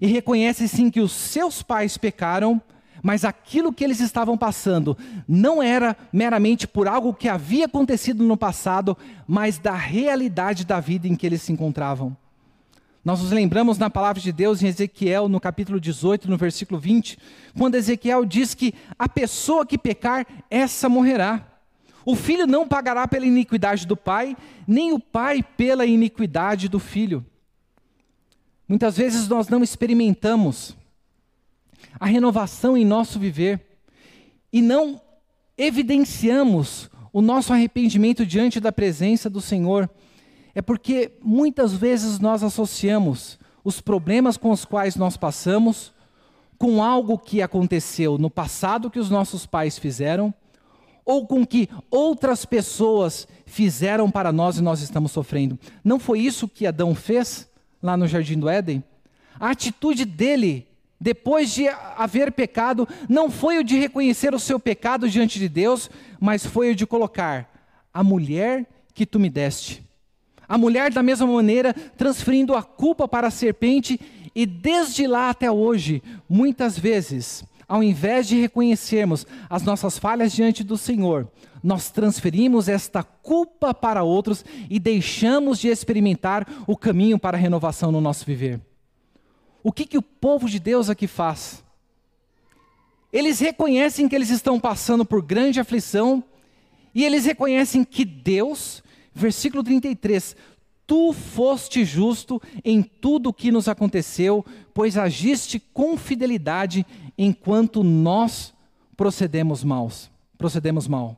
e 0.00 0.06
reconhecem 0.06 0.66
sim 0.66 0.90
que 0.90 1.00
os 1.00 1.12
seus 1.12 1.62
pais 1.62 1.96
pecaram, 1.96 2.60
mas 3.04 3.22
aquilo 3.22 3.70
que 3.70 3.84
eles 3.84 4.00
estavam 4.00 4.34
passando 4.38 4.96
não 5.28 5.62
era 5.62 5.94
meramente 6.10 6.66
por 6.66 6.88
algo 6.88 7.12
que 7.12 7.28
havia 7.28 7.66
acontecido 7.66 8.24
no 8.24 8.34
passado, 8.34 8.96
mas 9.28 9.58
da 9.58 9.74
realidade 9.74 10.64
da 10.64 10.80
vida 10.80 11.06
em 11.06 11.14
que 11.14 11.26
eles 11.26 11.42
se 11.42 11.52
encontravam. 11.52 12.16
Nós 13.04 13.20
nos 13.20 13.30
lembramos 13.30 13.76
na 13.76 13.90
palavra 13.90 14.22
de 14.22 14.32
Deus 14.32 14.62
em 14.62 14.68
Ezequiel, 14.68 15.28
no 15.28 15.38
capítulo 15.38 15.78
18, 15.78 16.30
no 16.30 16.38
versículo 16.38 16.80
20, 16.80 17.18
quando 17.58 17.74
Ezequiel 17.74 18.24
diz 18.24 18.54
que 18.54 18.72
a 18.98 19.06
pessoa 19.06 19.66
que 19.66 19.76
pecar, 19.76 20.26
essa 20.48 20.88
morrerá. 20.88 21.46
O 22.06 22.16
filho 22.16 22.46
não 22.46 22.66
pagará 22.66 23.06
pela 23.06 23.26
iniquidade 23.26 23.86
do 23.86 23.98
pai, 23.98 24.34
nem 24.66 24.94
o 24.94 24.98
pai 24.98 25.42
pela 25.42 25.84
iniquidade 25.84 26.70
do 26.70 26.78
filho. 26.78 27.22
Muitas 28.66 28.96
vezes 28.96 29.28
nós 29.28 29.50
não 29.50 29.62
experimentamos 29.62 30.74
a 31.98 32.06
renovação 32.06 32.76
em 32.76 32.84
nosso 32.84 33.18
viver 33.18 33.60
e 34.52 34.60
não 34.60 35.00
evidenciamos 35.56 36.90
o 37.12 37.22
nosso 37.22 37.52
arrependimento 37.52 38.26
diante 38.26 38.58
da 38.58 38.72
presença 38.72 39.30
do 39.30 39.40
Senhor 39.40 39.88
é 40.54 40.62
porque 40.62 41.12
muitas 41.22 41.72
vezes 41.72 42.18
nós 42.18 42.42
associamos 42.42 43.38
os 43.64 43.80
problemas 43.80 44.36
com 44.36 44.50
os 44.50 44.64
quais 44.64 44.96
nós 44.96 45.16
passamos 45.16 45.92
com 46.58 46.82
algo 46.82 47.18
que 47.18 47.42
aconteceu 47.42 48.16
no 48.18 48.30
passado 48.30 48.90
que 48.90 48.98
os 48.98 49.10
nossos 49.10 49.46
pais 49.46 49.78
fizeram, 49.78 50.32
ou 51.04 51.26
com 51.26 51.44
que 51.44 51.68
outras 51.90 52.44
pessoas 52.44 53.28
fizeram 53.44 54.10
para 54.10 54.32
nós 54.32 54.56
e 54.56 54.62
nós 54.62 54.80
estamos 54.80 55.12
sofrendo. 55.12 55.58
Não 55.82 55.98
foi 55.98 56.20
isso 56.20 56.48
que 56.48 56.66
Adão 56.66 56.94
fez 56.94 57.48
lá 57.82 57.96
no 57.96 58.06
jardim 58.06 58.38
do 58.38 58.48
Éden? 58.48 58.82
A 59.38 59.50
atitude 59.50 60.04
dele, 60.04 60.66
depois 61.04 61.52
de 61.52 61.68
haver 61.68 62.32
pecado, 62.32 62.88
não 63.08 63.30
foi 63.30 63.58
o 63.58 63.64
de 63.64 63.78
reconhecer 63.78 64.34
o 64.34 64.40
seu 64.40 64.58
pecado 64.58 65.08
diante 65.08 65.38
de 65.38 65.48
Deus, 65.48 65.90
mas 66.18 66.46
foi 66.46 66.70
o 66.70 66.74
de 66.74 66.86
colocar 66.86 67.48
a 67.92 68.02
mulher 68.02 68.66
que 68.94 69.04
tu 69.04 69.20
me 69.20 69.28
deste 69.28 69.84
a 70.48 70.58
mulher, 70.58 70.92
da 70.92 71.02
mesma 71.02 71.26
maneira, 71.26 71.72
transferindo 71.96 72.54
a 72.54 72.62
culpa 72.62 73.08
para 73.08 73.28
a 73.28 73.30
serpente, 73.30 74.00
e 74.34 74.44
desde 74.46 75.06
lá 75.06 75.30
até 75.30 75.50
hoje, 75.50 76.02
muitas 76.28 76.78
vezes, 76.78 77.44
ao 77.68 77.82
invés 77.82 78.26
de 78.28 78.40
reconhecermos 78.40 79.26
as 79.48 79.62
nossas 79.62 79.98
falhas 79.98 80.32
diante 80.32 80.62
do 80.62 80.76
Senhor, 80.76 81.28
nós 81.62 81.90
transferimos 81.90 82.68
esta 82.68 83.02
culpa 83.02 83.72
para 83.72 84.02
outros 84.02 84.44
e 84.68 84.78
deixamos 84.78 85.58
de 85.58 85.68
experimentar 85.68 86.46
o 86.66 86.76
caminho 86.76 87.18
para 87.18 87.38
a 87.38 87.40
renovação 87.40 87.90
no 87.90 88.00
nosso 88.00 88.26
viver. 88.26 88.60
O 89.64 89.72
que, 89.72 89.84
que 89.84 89.98
o 89.98 90.02
povo 90.02 90.48
de 90.48 90.60
Deus 90.60 90.88
aqui 90.88 91.08
faz? 91.08 91.64
Eles 93.12 93.40
reconhecem 93.40 94.08
que 94.08 94.14
eles 94.14 94.30
estão 94.30 94.60
passando 94.60 95.04
por 95.04 95.20
grande 95.20 95.58
aflição 95.58 96.22
e 96.94 97.04
eles 97.04 97.24
reconhecem 97.24 97.82
que 97.82 98.04
Deus 98.04 98.84
Versículo 99.14 99.62
33: 99.62 100.36
Tu 100.86 101.12
foste 101.12 101.84
justo 101.84 102.42
em 102.64 102.82
tudo 102.82 103.28
o 103.28 103.32
que 103.32 103.52
nos 103.52 103.68
aconteceu, 103.68 104.44
pois 104.74 104.98
agiste 104.98 105.60
com 105.72 105.96
fidelidade 105.96 106.84
enquanto 107.16 107.84
nós 107.84 108.52
procedemos 108.96 109.62
maus, 109.62 110.10
procedemos 110.36 110.88
mal. 110.88 111.16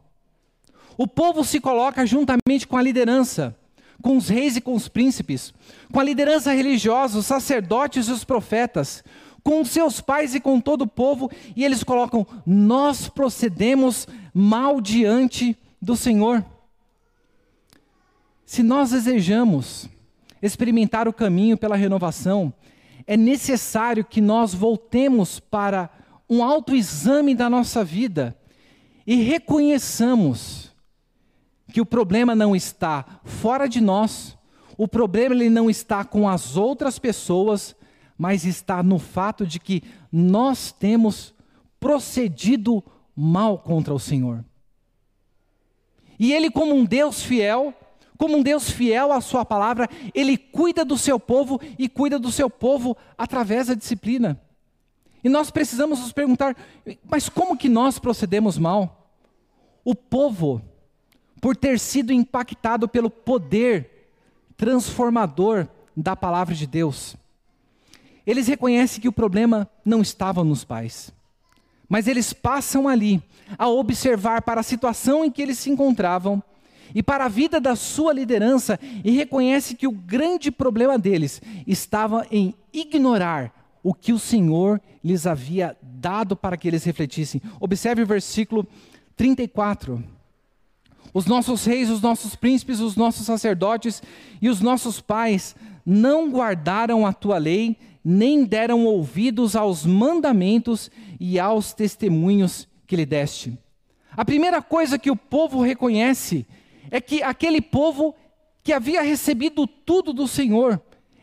O 0.98 1.06
povo 1.06 1.42
se 1.44 1.60
coloca 1.60 2.06
juntamente 2.06 2.66
com 2.66 2.76
a 2.76 2.82
liderança, 2.82 3.56
com 4.02 4.16
os 4.16 4.28
reis 4.28 4.56
e 4.56 4.60
com 4.60 4.74
os 4.74 4.88
príncipes, 4.88 5.52
com 5.92 6.00
a 6.00 6.04
liderança 6.04 6.52
religiosa, 6.52 7.18
os 7.18 7.26
sacerdotes 7.26 8.08
e 8.08 8.12
os 8.12 8.24
profetas, 8.24 9.02
com 9.42 9.64
seus 9.64 10.00
pais 10.00 10.34
e 10.34 10.40
com 10.40 10.60
todo 10.60 10.82
o 10.82 10.86
povo, 10.88 11.30
e 11.54 11.64
eles 11.64 11.84
colocam: 11.84 12.26
Nós 12.44 13.08
procedemos 13.08 14.06
mal 14.34 14.80
diante 14.80 15.56
do 15.80 15.96
Senhor. 15.96 16.44
Se 18.44 18.62
nós 18.62 18.90
desejamos 18.90 19.88
experimentar 20.40 21.08
o 21.08 21.12
caminho 21.12 21.56
pela 21.56 21.76
renovação, 21.76 22.52
é 23.06 23.16
necessário 23.16 24.04
que 24.04 24.20
nós 24.20 24.52
voltemos 24.52 25.40
para 25.40 25.90
um 26.28 26.42
autoexame 26.42 27.34
da 27.34 27.48
nossa 27.48 27.84
vida 27.84 28.36
e 29.06 29.16
reconheçamos 29.16 30.65
que 31.76 31.80
o 31.82 31.84
problema 31.84 32.34
não 32.34 32.56
está 32.56 33.04
fora 33.22 33.68
de 33.68 33.82
nós, 33.82 34.34
o 34.78 34.88
problema 34.88 35.34
ele 35.34 35.50
não 35.50 35.68
está 35.68 36.06
com 36.06 36.26
as 36.26 36.56
outras 36.56 36.98
pessoas, 36.98 37.76
mas 38.16 38.46
está 38.46 38.82
no 38.82 38.98
fato 38.98 39.46
de 39.46 39.60
que 39.60 39.82
nós 40.10 40.72
temos 40.72 41.34
procedido 41.78 42.82
mal 43.14 43.58
contra 43.58 43.92
o 43.92 43.98
Senhor. 43.98 44.42
E 46.18 46.32
Ele, 46.32 46.50
como 46.50 46.74
um 46.74 46.82
Deus 46.82 47.22
fiel, 47.22 47.74
como 48.16 48.38
um 48.38 48.42
Deus 48.42 48.70
fiel 48.70 49.12
à 49.12 49.20
Sua 49.20 49.44
palavra, 49.44 49.86
Ele 50.14 50.38
cuida 50.38 50.82
do 50.82 50.96
seu 50.96 51.20
povo 51.20 51.60
e 51.78 51.90
cuida 51.90 52.18
do 52.18 52.32
seu 52.32 52.48
povo 52.48 52.96
através 53.18 53.66
da 53.66 53.74
disciplina. 53.74 54.40
E 55.22 55.28
nós 55.28 55.50
precisamos 55.50 56.00
nos 56.00 56.10
perguntar, 56.10 56.56
mas 57.04 57.28
como 57.28 57.54
que 57.54 57.68
nós 57.68 57.98
procedemos 57.98 58.56
mal? 58.56 59.12
O 59.84 59.94
povo, 59.94 60.62
por 61.40 61.56
ter 61.56 61.78
sido 61.78 62.12
impactado 62.12 62.88
pelo 62.88 63.10
poder 63.10 64.10
transformador 64.56 65.68
da 65.96 66.16
palavra 66.16 66.54
de 66.54 66.66
Deus, 66.66 67.16
eles 68.26 68.48
reconhecem 68.48 69.00
que 69.00 69.08
o 69.08 69.12
problema 69.12 69.68
não 69.84 70.00
estava 70.00 70.42
nos 70.42 70.64
pais, 70.64 71.12
mas 71.88 72.08
eles 72.08 72.32
passam 72.32 72.88
ali 72.88 73.22
a 73.56 73.68
observar 73.68 74.42
para 74.42 74.60
a 74.60 74.64
situação 74.64 75.24
em 75.24 75.30
que 75.30 75.40
eles 75.40 75.58
se 75.58 75.70
encontravam 75.70 76.42
e 76.94 77.02
para 77.02 77.26
a 77.26 77.28
vida 77.28 77.60
da 77.60 77.76
sua 77.76 78.12
liderança 78.12 78.78
e 79.04 79.10
reconhece 79.12 79.74
que 79.74 79.86
o 79.86 79.92
grande 79.92 80.50
problema 80.50 80.98
deles 80.98 81.40
estava 81.66 82.26
em 82.30 82.54
ignorar 82.72 83.78
o 83.82 83.94
que 83.94 84.12
o 84.12 84.18
Senhor 84.18 84.80
lhes 85.02 85.26
havia 85.26 85.76
dado 85.80 86.36
para 86.36 86.56
que 86.56 86.66
eles 86.66 86.84
refletissem. 86.84 87.40
Observe 87.60 88.02
o 88.02 88.06
versículo 88.06 88.66
34. 89.16 90.15
Os 91.16 91.24
nossos 91.24 91.64
reis, 91.64 91.88
os 91.88 92.02
nossos 92.02 92.36
príncipes, 92.36 92.78
os 92.78 92.94
nossos 92.94 93.24
sacerdotes 93.24 94.02
e 94.38 94.50
os 94.50 94.60
nossos 94.60 95.00
pais 95.00 95.56
não 95.82 96.30
guardaram 96.30 97.06
a 97.06 97.12
tua 97.14 97.38
lei, 97.38 97.78
nem 98.04 98.44
deram 98.44 98.84
ouvidos 98.84 99.56
aos 99.56 99.86
mandamentos 99.86 100.90
e 101.18 101.40
aos 101.40 101.72
testemunhos 101.72 102.68
que 102.86 102.94
lhe 102.94 103.06
deste. 103.06 103.58
A 104.14 104.26
primeira 104.26 104.60
coisa 104.60 104.98
que 104.98 105.10
o 105.10 105.16
povo 105.16 105.62
reconhece 105.62 106.46
é 106.90 107.00
que 107.00 107.22
aquele 107.22 107.62
povo 107.62 108.14
que 108.62 108.74
havia 108.74 109.00
recebido 109.00 109.66
tudo 109.66 110.12
do 110.12 110.28
Senhor, 110.28 110.78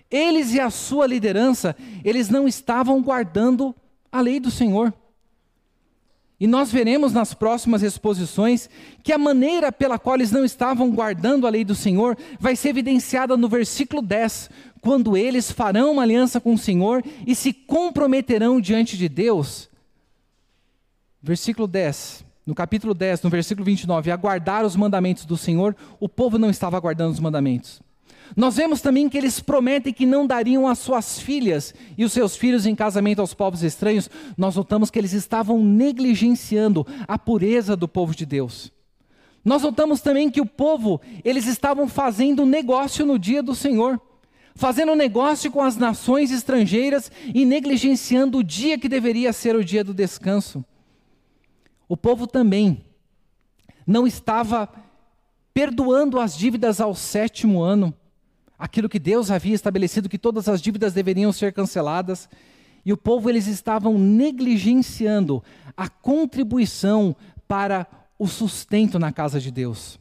eles 0.10 0.56
e 0.56 0.60
a 0.60 0.72
sua 0.72 1.06
liderança, 1.06 1.76
eles 2.04 2.30
não 2.30 2.48
estavam 2.48 3.00
guardando 3.00 3.76
a 4.12 4.22
lei 4.22 4.40
do 4.40 4.50
Senhor. 4.50 4.92
E 6.44 6.48
nós 6.48 6.70
veremos 6.70 7.14
nas 7.14 7.34
próximas 7.34 7.82
exposições 7.84 8.70
que 9.02 9.14
a 9.14 9.18
maneira 9.18 9.72
pela 9.72 9.98
qual 9.98 10.18
eles 10.18 10.30
não 10.30 10.44
estavam 10.44 10.92
guardando 10.92 11.48
a 11.48 11.50
lei 11.50 11.64
do 11.64 11.74
Senhor 11.74 12.18
vai 12.38 12.54
ser 12.54 12.68
evidenciada 12.68 13.38
no 13.38 13.48
versículo 13.48 14.02
10, 14.02 14.50
quando 14.82 15.16
eles 15.16 15.50
farão 15.50 15.94
uma 15.94 16.02
aliança 16.02 16.42
com 16.42 16.56
o 16.56 16.58
Senhor 16.58 17.02
e 17.26 17.34
se 17.34 17.54
comprometerão 17.54 18.60
diante 18.60 18.98
de 18.98 19.08
Deus. 19.08 19.70
Versículo 21.22 21.66
10, 21.66 22.26
no 22.46 22.54
capítulo 22.54 22.94
10, 22.94 23.22
no 23.22 23.30
versículo 23.30 23.64
29, 23.64 24.12
aguardar 24.12 24.66
os 24.66 24.76
mandamentos 24.76 25.24
do 25.24 25.38
Senhor, 25.38 25.74
o 25.98 26.10
povo 26.10 26.38
não 26.38 26.50
estava 26.50 26.76
aguardando 26.76 27.14
os 27.14 27.22
mandamentos. 27.22 27.82
Nós 28.36 28.56
vemos 28.56 28.82
também 28.82 29.08
que 29.08 29.18
eles 29.18 29.40
prometem 29.40 29.94
que 29.94 30.06
não 30.06 30.26
dariam 30.26 30.68
as 30.68 30.80
suas 30.80 31.20
filhas 31.20 31.74
e 31.98 32.04
os 32.04 32.14
seus 32.14 32.36
filhos 32.36 32.66
em 32.66 32.76
casamento 32.76 33.20
aos 33.20 33.34
povos 33.34 33.64
estranhos. 33.64 34.10
Nós 34.38 34.56
notamos 34.56 34.90
que 34.90 34.98
eles 34.98 35.14
estavam 35.14 35.64
negligenciando 35.64 36.86
a 37.08 37.18
pureza 37.18 37.76
do 37.76 37.88
povo 37.88 38.16
de 38.16 38.26
Deus. 38.26 38.72
Nós 39.46 39.62
notamos 39.62 40.02
também 40.02 40.30
que 40.30 40.42
o 40.42 40.46
povo, 40.46 41.02
eles 41.24 41.46
estavam 41.46 41.88
fazendo 41.88 42.46
negócio 42.46 43.06
no 43.06 43.20
dia 43.20 43.44
do 43.44 43.54
Senhor 43.54 44.00
fazendo 44.56 44.96
negócio 44.96 45.52
com 45.52 45.62
as 45.62 45.78
nações 45.78 46.32
estrangeiras 46.32 47.12
e 47.34 47.46
negligenciando 47.46 48.38
o 48.38 48.44
dia 48.44 48.78
que 48.78 48.88
deveria 48.88 49.34
ser 49.34 49.56
o 49.56 49.64
dia 49.64 49.84
do 49.84 49.94
descanso. 49.94 50.64
O 51.88 51.98
povo 51.98 52.28
também 52.28 52.84
não 53.86 54.08
estava 54.08 54.70
perdoando 55.54 56.20
as 56.20 56.38
dívidas 56.38 56.80
ao 56.80 56.96
sétimo 56.96 57.62
ano, 57.62 57.94
aquilo 58.64 58.88
que 58.88 58.98
Deus 58.98 59.30
havia 59.30 59.54
estabelecido 59.54 60.08
que 60.08 60.18
todas 60.18 60.48
as 60.48 60.62
dívidas 60.62 60.94
deveriam 60.94 61.34
ser 61.34 61.52
canceladas, 61.52 62.30
e 62.86 62.94
o 62.94 62.98
povo 62.98 63.30
eles 63.30 63.46
estavam 63.46 64.00
negligenciando 64.00 65.44
a 65.76 65.90
contribuição 65.90 67.14
para 67.46 67.86
o 68.18 68.26
sustento 68.26 68.98
na 68.98 69.12
casa 69.12 69.38
de 69.38 69.52
Deus. 69.52 70.00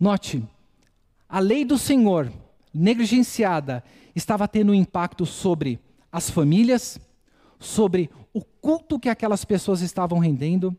Note, 0.00 0.42
a 1.28 1.38
lei 1.40 1.62
do 1.62 1.76
Senhor 1.76 2.32
negligenciada 2.72 3.84
estava 4.16 4.48
tendo 4.48 4.72
um 4.72 4.74
impacto 4.74 5.26
sobre 5.26 5.78
as 6.10 6.30
famílias, 6.30 6.98
sobre 7.60 8.08
o 8.32 8.40
culto 8.42 8.98
que 8.98 9.10
aquelas 9.10 9.44
pessoas 9.44 9.82
estavam 9.82 10.18
rendendo 10.18 10.74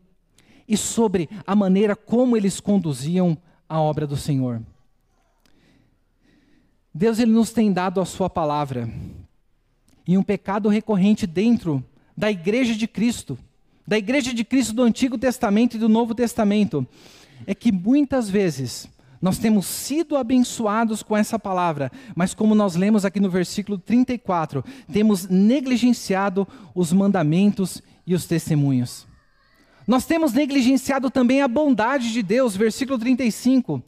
e 0.66 0.76
sobre 0.76 1.30
a 1.46 1.54
maneira 1.54 1.94
como 1.94 2.36
eles 2.36 2.58
conduziam 2.58 3.38
a 3.68 3.80
obra 3.80 4.08
do 4.08 4.16
Senhor. 4.16 4.60
Deus 6.96 7.18
ele 7.18 7.30
nos 7.30 7.50
tem 7.50 7.70
dado 7.70 8.00
a 8.00 8.06
sua 8.06 8.30
palavra. 8.30 8.88
E 10.08 10.16
um 10.16 10.22
pecado 10.22 10.70
recorrente 10.70 11.26
dentro 11.26 11.84
da 12.16 12.30
igreja 12.30 12.74
de 12.74 12.88
Cristo, 12.88 13.38
da 13.86 13.98
igreja 13.98 14.32
de 14.32 14.42
Cristo 14.42 14.72
do 14.72 14.82
Antigo 14.82 15.18
Testamento 15.18 15.76
e 15.76 15.78
do 15.78 15.90
Novo 15.90 16.14
Testamento, 16.14 16.86
é 17.46 17.54
que 17.54 17.70
muitas 17.70 18.30
vezes 18.30 18.88
nós 19.20 19.36
temos 19.36 19.66
sido 19.66 20.16
abençoados 20.16 21.02
com 21.02 21.14
essa 21.14 21.38
palavra, 21.38 21.92
mas 22.14 22.32
como 22.32 22.54
nós 22.54 22.76
lemos 22.76 23.04
aqui 23.04 23.20
no 23.20 23.28
versículo 23.28 23.76
34, 23.76 24.64
temos 24.90 25.28
negligenciado 25.28 26.48
os 26.74 26.94
mandamentos 26.94 27.82
e 28.06 28.14
os 28.14 28.24
testemunhos. 28.24 29.06
Nós 29.86 30.06
temos 30.06 30.32
negligenciado 30.32 31.10
também 31.10 31.42
a 31.42 31.48
bondade 31.48 32.10
de 32.10 32.22
Deus, 32.22 32.56
versículo 32.56 32.98
35. 32.98 33.82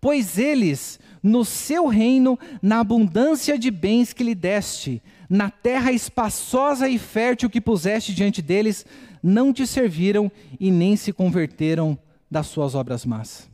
Pois 0.00 0.38
eles, 0.38 1.00
no 1.24 1.42
seu 1.42 1.86
reino, 1.86 2.38
na 2.60 2.80
abundância 2.80 3.58
de 3.58 3.70
bens 3.70 4.12
que 4.12 4.22
lhe 4.22 4.34
deste, 4.34 5.02
na 5.28 5.48
terra 5.48 5.90
espaçosa 5.90 6.86
e 6.86 6.98
fértil 6.98 7.48
que 7.48 7.62
puseste 7.62 8.14
diante 8.14 8.42
deles, 8.42 8.84
não 9.22 9.50
te 9.50 9.66
serviram 9.66 10.30
e 10.60 10.70
nem 10.70 10.96
se 10.96 11.14
converteram 11.14 11.98
das 12.30 12.46
suas 12.48 12.74
obras 12.74 13.06
más. 13.06 13.48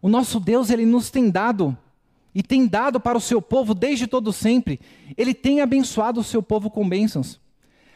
O 0.00 0.08
nosso 0.08 0.40
Deus, 0.40 0.68
ele 0.68 0.84
nos 0.84 1.10
tem 1.10 1.30
dado 1.30 1.78
e 2.34 2.42
tem 2.42 2.66
dado 2.66 2.98
para 2.98 3.16
o 3.16 3.20
seu 3.20 3.40
povo 3.40 3.72
desde 3.72 4.08
todo 4.08 4.32
sempre. 4.32 4.80
Ele 5.16 5.32
tem 5.32 5.60
abençoado 5.60 6.18
o 6.18 6.24
seu 6.24 6.42
povo 6.42 6.68
com 6.68 6.88
bênçãos. 6.88 7.40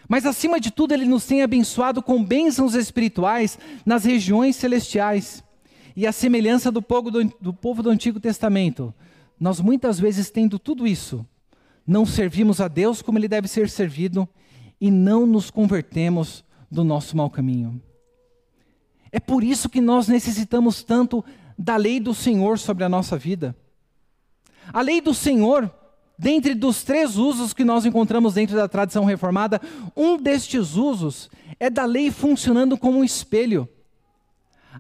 Mas 0.09 0.25
acima 0.25 0.61
de 0.61 0.71
tudo, 0.71 0.95
ele 0.95 1.05
nos 1.05 1.27
tem 1.27 1.43
abençoado 1.43 2.01
com 2.01 2.23
bênçãos 2.23 2.77
espirituais 2.77 3.59
nas 3.85 4.05
regiões 4.05 4.55
celestiais. 4.55 5.43
E 5.97 6.07
a 6.07 6.13
semelhança 6.13 6.71
do 6.71 6.83
povo 6.83 7.11
do, 7.11 7.25
do 7.41 7.55
povo 7.55 7.83
do 7.83 7.89
Antigo 7.89 8.21
Testamento, 8.21 8.95
nós 9.41 9.61
muitas 9.61 9.99
vezes 9.99 10.31
tendo 10.31 10.59
tudo 10.59 10.87
isso, 10.87 11.27
não 11.87 12.05
servimos 12.05 12.61
a 12.61 12.69
Deus 12.69 13.01
como 13.01 13.19
ele 13.19 13.27
deve 13.27 13.49
ser 13.49 13.71
servido 13.71 14.29
e 14.79 14.91
não 14.91 15.27
nos 15.27 15.51
convertemos 15.51 16.45
do 16.71 16.85
nosso 16.85 17.17
mau 17.17 17.31
caminho. 17.31 17.81
É 19.11 19.19
por 19.19 19.43
isso 19.43 19.71
que 19.71 19.81
nós 19.81 20.07
necessitamos 20.07 20.83
tanto 20.83 21.25
da 21.59 21.77
lei 21.77 21.99
do 21.99 22.13
Senhor 22.13 22.59
sobre 22.59 22.85
a 22.85 22.89
nossa 22.89 23.17
vida. 23.17 23.57
A 24.71 24.83
lei 24.83 25.01
do 25.01 25.15
Senhor, 25.15 25.73
dentre 26.19 26.55
dos 26.55 26.83
três 26.83 27.17
usos 27.17 27.55
que 27.55 27.65
nós 27.65 27.87
encontramos 27.87 28.35
dentro 28.35 28.55
da 28.55 28.69
tradição 28.69 29.05
reformada, 29.05 29.61
um 29.97 30.19
destes 30.19 30.75
usos 30.75 31.31
é 31.59 31.71
da 31.71 31.87
lei 31.87 32.11
funcionando 32.11 32.77
como 32.77 32.99
um 32.99 33.05
espelho. 33.05 33.67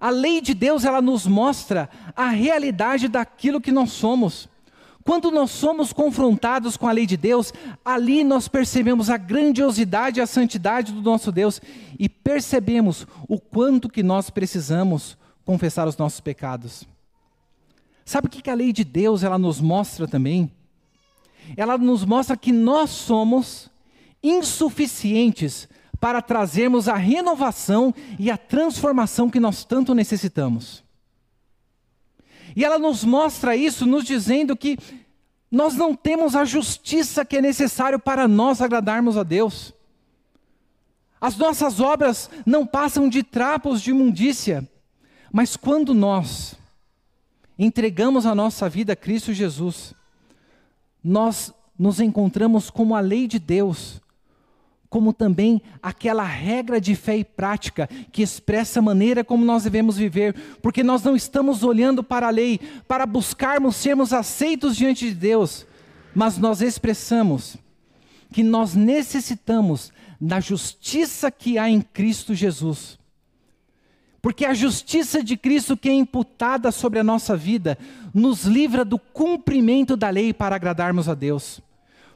A 0.00 0.10
lei 0.10 0.40
de 0.40 0.54
Deus, 0.54 0.84
ela 0.84 1.00
nos 1.00 1.26
mostra 1.26 1.88
a 2.14 2.28
realidade 2.28 3.08
daquilo 3.08 3.60
que 3.60 3.72
nós 3.72 3.92
somos. 3.92 4.48
Quando 5.04 5.30
nós 5.30 5.52
somos 5.52 5.92
confrontados 5.92 6.76
com 6.76 6.88
a 6.88 6.92
lei 6.92 7.06
de 7.06 7.16
Deus, 7.16 7.52
ali 7.84 8.24
nós 8.24 8.48
percebemos 8.48 9.08
a 9.08 9.16
grandiosidade 9.16 10.18
e 10.18 10.22
a 10.22 10.26
santidade 10.26 10.92
do 10.92 11.00
nosso 11.00 11.30
Deus 11.30 11.60
e 11.96 12.08
percebemos 12.08 13.06
o 13.28 13.38
quanto 13.38 13.88
que 13.88 14.02
nós 14.02 14.30
precisamos 14.30 15.16
confessar 15.44 15.86
os 15.86 15.96
nossos 15.96 16.18
pecados. 16.18 16.84
Sabe 18.04 18.26
o 18.26 18.30
que 18.30 18.50
a 18.50 18.54
lei 18.54 18.72
de 18.72 18.82
Deus 18.82 19.22
ela 19.22 19.38
nos 19.38 19.60
mostra 19.60 20.08
também? 20.08 20.50
Ela 21.56 21.78
nos 21.78 22.04
mostra 22.04 22.36
que 22.36 22.50
nós 22.50 22.90
somos 22.90 23.70
insuficientes 24.22 25.68
para 26.06 26.22
trazermos 26.22 26.86
a 26.86 26.94
renovação 26.94 27.92
e 28.16 28.30
a 28.30 28.36
transformação 28.36 29.28
que 29.28 29.40
nós 29.40 29.64
tanto 29.64 29.92
necessitamos. 29.92 30.84
E 32.54 32.64
ela 32.64 32.78
nos 32.78 33.02
mostra 33.02 33.56
isso 33.56 33.84
nos 33.84 34.04
dizendo 34.04 34.56
que 34.56 34.78
nós 35.50 35.74
não 35.74 35.96
temos 35.96 36.36
a 36.36 36.44
justiça 36.44 37.24
que 37.24 37.38
é 37.38 37.40
necessário 37.40 37.98
para 37.98 38.28
nós 38.28 38.62
agradarmos 38.62 39.16
a 39.16 39.24
Deus. 39.24 39.74
As 41.20 41.36
nossas 41.36 41.80
obras 41.80 42.30
não 42.46 42.64
passam 42.64 43.08
de 43.08 43.24
trapos 43.24 43.82
de 43.82 43.90
imundícia, 43.90 44.64
mas 45.32 45.56
quando 45.56 45.92
nós 45.92 46.54
entregamos 47.58 48.26
a 48.26 48.32
nossa 48.32 48.68
vida 48.68 48.92
a 48.92 48.96
Cristo 48.96 49.32
Jesus, 49.32 49.92
nós 51.02 51.52
nos 51.76 51.98
encontramos 51.98 52.70
como 52.70 52.94
a 52.94 53.00
lei 53.00 53.26
de 53.26 53.40
Deus, 53.40 54.00
como 54.88 55.12
também 55.12 55.60
aquela 55.82 56.24
regra 56.24 56.80
de 56.80 56.94
fé 56.94 57.16
e 57.18 57.24
prática 57.24 57.88
que 58.12 58.22
expressa 58.22 58.78
a 58.78 58.82
maneira 58.82 59.24
como 59.24 59.44
nós 59.44 59.64
devemos 59.64 59.96
viver, 59.96 60.34
porque 60.62 60.82
nós 60.82 61.02
não 61.02 61.16
estamos 61.16 61.62
olhando 61.62 62.02
para 62.02 62.28
a 62.28 62.30
lei 62.30 62.60
para 62.86 63.06
buscarmos 63.06 63.76
sermos 63.76 64.12
aceitos 64.12 64.76
diante 64.76 65.08
de 65.08 65.14
Deus, 65.14 65.66
mas 66.14 66.38
nós 66.38 66.60
expressamos 66.60 67.56
que 68.32 68.42
nós 68.42 68.74
necessitamos 68.74 69.92
da 70.20 70.40
justiça 70.40 71.30
que 71.30 71.58
há 71.58 71.68
em 71.68 71.80
Cristo 71.80 72.34
Jesus. 72.34 72.98
Porque 74.20 74.44
a 74.44 74.54
justiça 74.54 75.22
de 75.22 75.36
Cristo 75.36 75.76
que 75.76 75.88
é 75.88 75.92
imputada 75.92 76.72
sobre 76.72 76.98
a 76.98 77.04
nossa 77.04 77.36
vida 77.36 77.78
nos 78.12 78.44
livra 78.44 78.84
do 78.84 78.98
cumprimento 78.98 79.96
da 79.96 80.10
lei 80.10 80.32
para 80.32 80.56
agradarmos 80.56 81.08
a 81.08 81.14
Deus. 81.14 81.60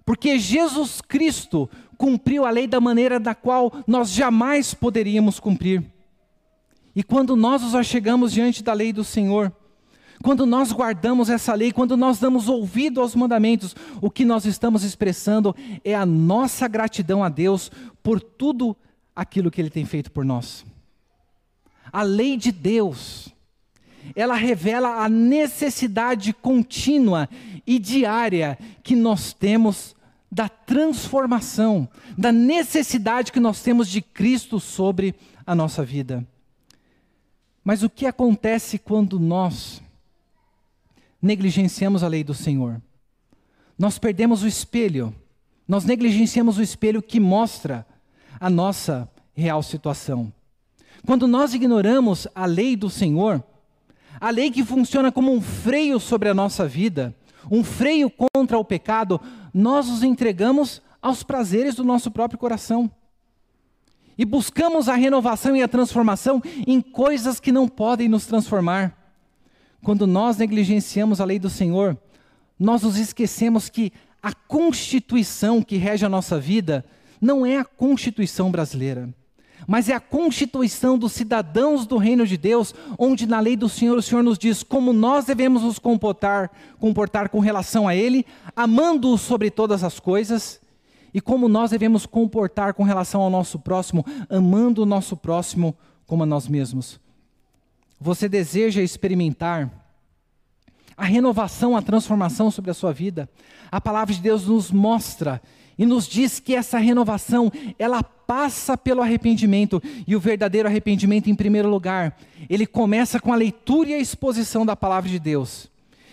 Porque 0.04 0.38
Jesus 0.38 1.00
Cristo 1.00 1.68
cumpriu 1.96 2.44
a 2.44 2.50
lei 2.50 2.66
da 2.66 2.80
maneira 2.80 3.20
da 3.20 3.34
qual 3.34 3.72
nós 3.86 4.10
jamais 4.10 4.72
poderíamos 4.72 5.38
cumprir. 5.38 5.84
E 6.94 7.02
quando 7.02 7.36
nós 7.36 7.62
nos 7.62 7.74
achegamos 7.74 8.32
diante 8.32 8.62
da 8.62 8.72
lei 8.72 8.92
do 8.92 9.04
Senhor, 9.04 9.52
quando 10.22 10.44
nós 10.44 10.72
guardamos 10.72 11.30
essa 11.30 11.54
lei, 11.54 11.72
quando 11.72 11.96
nós 11.96 12.18
damos 12.18 12.48
ouvido 12.48 13.00
aos 13.00 13.14
mandamentos, 13.14 13.74
o 14.02 14.10
que 14.10 14.24
nós 14.24 14.44
estamos 14.44 14.84
expressando 14.84 15.54
é 15.82 15.94
a 15.94 16.04
nossa 16.04 16.68
gratidão 16.68 17.24
a 17.24 17.28
Deus 17.28 17.70
por 18.02 18.20
tudo 18.20 18.76
aquilo 19.14 19.50
que 19.50 19.60
Ele 19.60 19.70
tem 19.70 19.84
feito 19.84 20.10
por 20.12 20.24
nós. 20.24 20.64
A 21.92 22.02
lei 22.02 22.36
de 22.36 22.52
Deus, 22.52 23.28
ela 24.14 24.34
revela 24.34 25.04
a 25.04 25.08
necessidade 25.08 26.32
contínua 26.32 27.28
e 27.66 27.78
diária 27.78 28.58
que 28.82 28.96
nós 28.96 29.32
temos 29.32 29.94
da 30.30 30.48
transformação, 30.48 31.88
da 32.16 32.30
necessidade 32.30 33.32
que 33.32 33.40
nós 33.40 33.62
temos 33.62 33.88
de 33.88 34.00
Cristo 34.00 34.60
sobre 34.60 35.14
a 35.44 35.54
nossa 35.54 35.84
vida. 35.84 36.26
Mas 37.64 37.82
o 37.82 37.90
que 37.90 38.06
acontece 38.06 38.78
quando 38.78 39.18
nós 39.18 39.82
negligenciamos 41.20 42.02
a 42.02 42.08
lei 42.08 42.22
do 42.22 42.34
Senhor? 42.34 42.80
Nós 43.78 43.98
perdemos 43.98 44.42
o 44.42 44.46
espelho, 44.46 45.14
nós 45.66 45.84
negligenciamos 45.84 46.58
o 46.58 46.62
espelho 46.62 47.02
que 47.02 47.18
mostra 47.18 47.86
a 48.38 48.48
nossa 48.48 49.08
real 49.34 49.62
situação. 49.62 50.32
Quando 51.04 51.26
nós 51.26 51.54
ignoramos 51.54 52.28
a 52.34 52.46
lei 52.46 52.76
do 52.76 52.90
Senhor, 52.90 53.42
a 54.20 54.28
lei 54.28 54.50
que 54.50 54.62
funciona 54.62 55.10
como 55.10 55.32
um 55.32 55.40
freio 55.40 55.98
sobre 55.98 56.28
a 56.28 56.34
nossa 56.34 56.68
vida, 56.68 57.14
um 57.50 57.64
freio 57.64 58.10
contra 58.10 58.58
o 58.58 58.64
pecado, 58.64 59.18
nós 59.52 59.88
os 59.88 60.02
entregamos 60.02 60.82
aos 61.00 61.22
prazeres 61.22 61.74
do 61.74 61.82
nosso 61.82 62.10
próprio 62.10 62.38
coração. 62.38 62.90
E 64.18 64.24
buscamos 64.26 64.90
a 64.90 64.94
renovação 64.94 65.56
e 65.56 65.62
a 65.62 65.68
transformação 65.68 66.42
em 66.66 66.82
coisas 66.82 67.40
que 67.40 67.50
não 67.50 67.66
podem 67.66 68.08
nos 68.08 68.26
transformar. 68.26 68.94
Quando 69.82 70.06
nós 70.06 70.36
negligenciamos 70.36 71.22
a 71.22 71.24
lei 71.24 71.38
do 71.38 71.48
Senhor, 71.48 71.96
nós 72.58 72.82
nos 72.82 72.98
esquecemos 72.98 73.70
que 73.70 73.90
a 74.22 74.34
constituição 74.34 75.62
que 75.62 75.78
rege 75.78 76.04
a 76.04 76.10
nossa 76.10 76.38
vida 76.38 76.84
não 77.18 77.46
é 77.46 77.56
a 77.56 77.64
constituição 77.64 78.50
brasileira 78.50 79.08
mas 79.66 79.88
é 79.88 79.94
a 79.94 80.00
constituição 80.00 80.98
dos 80.98 81.12
cidadãos 81.12 81.86
do 81.86 81.96
reino 81.96 82.26
de 82.26 82.36
Deus, 82.36 82.74
onde 82.98 83.26
na 83.26 83.40
lei 83.40 83.56
do 83.56 83.68
Senhor 83.68 83.96
o 83.96 84.02
Senhor 84.02 84.22
nos 84.22 84.38
diz 84.38 84.62
como 84.62 84.92
nós 84.92 85.24
devemos 85.24 85.62
nos 85.62 85.78
comportar, 85.78 86.50
comportar 86.78 87.28
com 87.28 87.40
relação 87.40 87.86
a 87.86 87.94
Ele, 87.94 88.26
amando-o 88.54 89.18
sobre 89.18 89.50
todas 89.50 89.84
as 89.84 90.00
coisas, 90.00 90.60
e 91.12 91.20
como 91.20 91.48
nós 91.48 91.70
devemos 91.70 92.06
comportar 92.06 92.74
com 92.74 92.82
relação 92.82 93.20
ao 93.20 93.30
nosso 93.30 93.58
próximo, 93.58 94.04
amando 94.28 94.82
o 94.82 94.86
nosso 94.86 95.16
próximo 95.16 95.74
como 96.06 96.22
a 96.22 96.26
nós 96.26 96.46
mesmos. 96.46 97.00
Você 98.00 98.28
deseja 98.28 98.80
experimentar 98.80 99.79
a 101.00 101.04
renovação, 101.04 101.74
a 101.74 101.80
transformação 101.80 102.50
sobre 102.50 102.70
a 102.70 102.74
sua 102.74 102.92
vida? 102.92 103.28
A 103.72 103.80
palavra 103.80 104.14
de 104.14 104.20
Deus 104.20 104.46
nos 104.46 104.70
mostra 104.70 105.40
e 105.78 105.86
nos 105.86 106.06
diz 106.06 106.38
que 106.38 106.54
essa 106.54 106.78
renovação, 106.78 107.50
ela 107.78 108.02
passa 108.02 108.76
pelo 108.76 109.00
arrependimento, 109.00 109.82
e 110.06 110.14
o 110.14 110.20
verdadeiro 110.20 110.68
arrependimento, 110.68 111.30
em 111.30 111.34
primeiro 111.34 111.70
lugar, 111.70 112.18
ele 112.50 112.66
começa 112.66 113.18
com 113.18 113.32
a 113.32 113.36
leitura 113.36 113.88
e 113.88 113.94
a 113.94 113.98
exposição 113.98 114.66
da 114.66 114.76
palavra 114.76 115.08
de 115.08 115.18
Deus. 115.18 115.70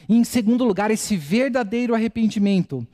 E 0.07 0.15
em 0.15 0.23
segundo 0.23 0.63
lugar, 0.63 0.89
esse 0.89 1.17
verdadeiro 1.17 1.93
arrependimento 1.93 2.87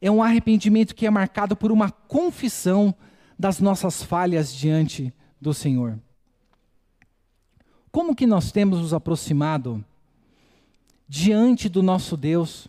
é 0.00 0.10
um 0.10 0.22
arrependimento 0.22 0.94
que 0.94 1.06
é 1.06 1.10
marcado 1.10 1.54
por 1.54 1.70
uma 1.70 1.90
confissão 1.90 2.94
das 3.38 3.60
nossas 3.60 4.02
falhas 4.02 4.54
diante 4.54 5.12
do 5.38 5.52
Senhor. 5.52 5.98
Como 7.92 8.16
que 8.16 8.26
nós 8.26 8.50
temos 8.50 8.80
nos 8.80 8.94
aproximado 8.94 9.84
diante 11.08 11.68
do 11.68 11.82
nosso 11.82 12.16
Deus? 12.16 12.68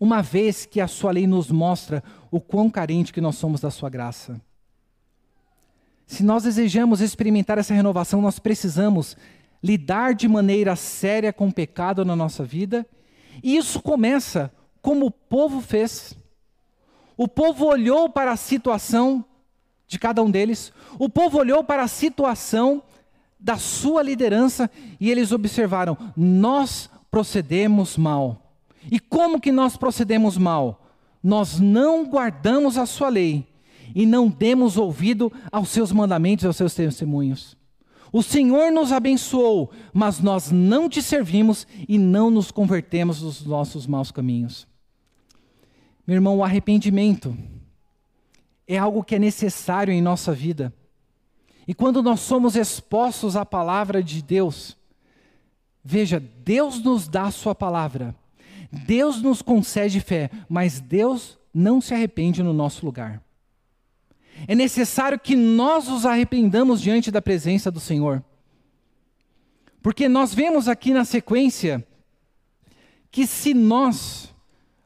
uma 0.00 0.22
vez 0.22 0.64
que 0.64 0.80
a 0.80 0.86
sua 0.86 1.10
lei 1.10 1.26
nos 1.26 1.50
mostra 1.50 2.02
o 2.30 2.40
quão 2.40 2.70
carente 2.70 3.12
que 3.12 3.20
nós 3.20 3.36
somos 3.36 3.60
da 3.60 3.70
sua 3.70 3.90
graça. 3.90 4.40
Se 6.06 6.22
nós 6.22 6.44
desejamos 6.44 7.00
experimentar 7.00 7.58
essa 7.58 7.74
renovação, 7.74 8.22
nós 8.22 8.38
precisamos 8.38 9.16
lidar 9.62 10.14
de 10.14 10.28
maneira 10.28 10.76
séria 10.76 11.32
com 11.32 11.48
o 11.48 11.52
pecado 11.52 12.04
na 12.04 12.14
nossa 12.14 12.44
vida, 12.44 12.86
e 13.42 13.56
isso 13.56 13.82
começa 13.82 14.52
como 14.80 15.06
o 15.06 15.10
povo 15.10 15.60
fez. 15.60 16.16
O 17.16 17.26
povo 17.26 17.66
olhou 17.66 18.08
para 18.08 18.32
a 18.32 18.36
situação 18.36 19.24
de 19.86 19.98
cada 19.98 20.22
um 20.22 20.30
deles, 20.30 20.72
o 20.98 21.08
povo 21.08 21.38
olhou 21.38 21.64
para 21.64 21.82
a 21.82 21.88
situação 21.88 22.82
da 23.40 23.56
sua 23.56 24.02
liderança 24.02 24.70
e 25.00 25.10
eles 25.10 25.32
observaram: 25.32 25.96
nós 26.16 26.88
procedemos 27.10 27.96
mal. 27.96 28.54
E 28.90 28.98
como 28.98 29.40
que 29.40 29.52
nós 29.52 29.76
procedemos 29.76 30.36
mal? 30.36 30.86
Nós 31.22 31.58
não 31.58 32.06
guardamos 32.06 32.78
a 32.78 32.86
sua 32.86 33.08
lei 33.08 33.46
e 33.94 34.06
não 34.06 34.28
demos 34.28 34.76
ouvido 34.76 35.32
aos 35.50 35.70
seus 35.70 35.92
mandamentos 35.92 36.44
e 36.44 36.46
aos 36.46 36.56
seus 36.56 36.74
testemunhos. 36.74 37.56
O 38.12 38.22
Senhor 38.22 38.70
nos 38.70 38.92
abençoou, 38.92 39.70
mas 39.92 40.20
nós 40.20 40.50
não 40.50 40.88
te 40.88 41.02
servimos 41.02 41.66
e 41.86 41.98
não 41.98 42.30
nos 42.30 42.50
convertemos 42.50 43.20
dos 43.20 43.44
nossos 43.44 43.86
maus 43.86 44.10
caminhos. 44.10 44.66
Meu 46.06 46.14
irmão, 46.14 46.38
o 46.38 46.44
arrependimento 46.44 47.36
é 48.66 48.78
algo 48.78 49.04
que 49.04 49.14
é 49.14 49.18
necessário 49.18 49.92
em 49.92 50.00
nossa 50.00 50.32
vida. 50.32 50.72
E 51.66 51.74
quando 51.74 52.02
nós 52.02 52.20
somos 52.20 52.56
expostos 52.56 53.36
à 53.36 53.44
palavra 53.44 54.02
de 54.02 54.22
Deus, 54.22 54.74
veja, 55.84 56.20
Deus 56.20 56.82
nos 56.82 57.08
dá 57.08 57.24
a 57.24 57.30
sua 57.30 57.54
palavra 57.54 58.14
Deus 58.70 59.22
nos 59.22 59.40
concede 59.40 60.00
fé, 60.00 60.30
mas 60.48 60.80
Deus 60.80 61.38
não 61.52 61.80
se 61.80 61.94
arrepende 61.94 62.42
no 62.42 62.52
nosso 62.52 62.84
lugar. 62.84 63.22
É 64.46 64.54
necessário 64.54 65.18
que 65.18 65.34
nós 65.34 65.88
nos 65.88 66.06
arrependamos 66.06 66.80
diante 66.80 67.10
da 67.10 67.20
presença 67.20 67.70
do 67.70 67.80
Senhor. 67.80 68.22
Porque 69.82 70.08
nós 70.08 70.34
vemos 70.34 70.68
aqui 70.68 70.92
na 70.92 71.04
sequência 71.04 71.84
que 73.10 73.26
se 73.26 73.54
nós 73.54 74.34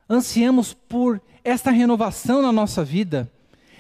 ansiamos 0.08 0.72
por 0.72 1.20
esta 1.42 1.70
renovação 1.70 2.40
na 2.40 2.52
nossa 2.52 2.84
vida, 2.84 3.30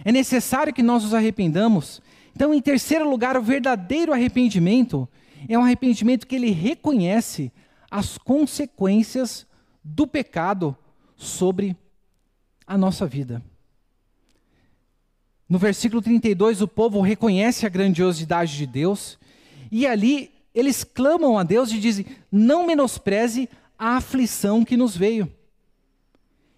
é 0.04 0.10
necessário 0.10 0.74
que 0.74 0.82
nós 0.82 1.04
nos 1.04 1.14
arrependamos. 1.14 2.02
Então, 2.34 2.52
em 2.52 2.60
terceiro 2.60 3.08
lugar, 3.08 3.36
o 3.36 3.42
verdadeiro 3.42 4.12
arrependimento 4.12 5.08
é 5.48 5.58
um 5.58 5.62
arrependimento 5.62 6.26
que 6.26 6.36
ele 6.36 6.50
reconhece 6.50 7.52
as 7.90 8.16
consequências 8.18 9.46
do 9.84 10.06
pecado 10.06 10.76
sobre 11.16 11.76
a 12.66 12.78
nossa 12.78 13.06
vida. 13.06 13.42
No 15.48 15.58
versículo 15.58 16.00
32, 16.00 16.62
o 16.62 16.68
povo 16.68 17.00
reconhece 17.00 17.66
a 17.66 17.68
grandiosidade 17.68 18.56
de 18.56 18.66
Deus, 18.66 19.18
e 19.70 19.86
ali 19.86 20.32
eles 20.54 20.84
clamam 20.84 21.38
a 21.38 21.42
Deus 21.42 21.70
e 21.70 21.78
dizem: 21.78 22.06
Não 22.30 22.66
menospreze 22.66 23.48
a 23.78 23.96
aflição 23.96 24.64
que 24.64 24.76
nos 24.76 24.96
veio. 24.96 25.30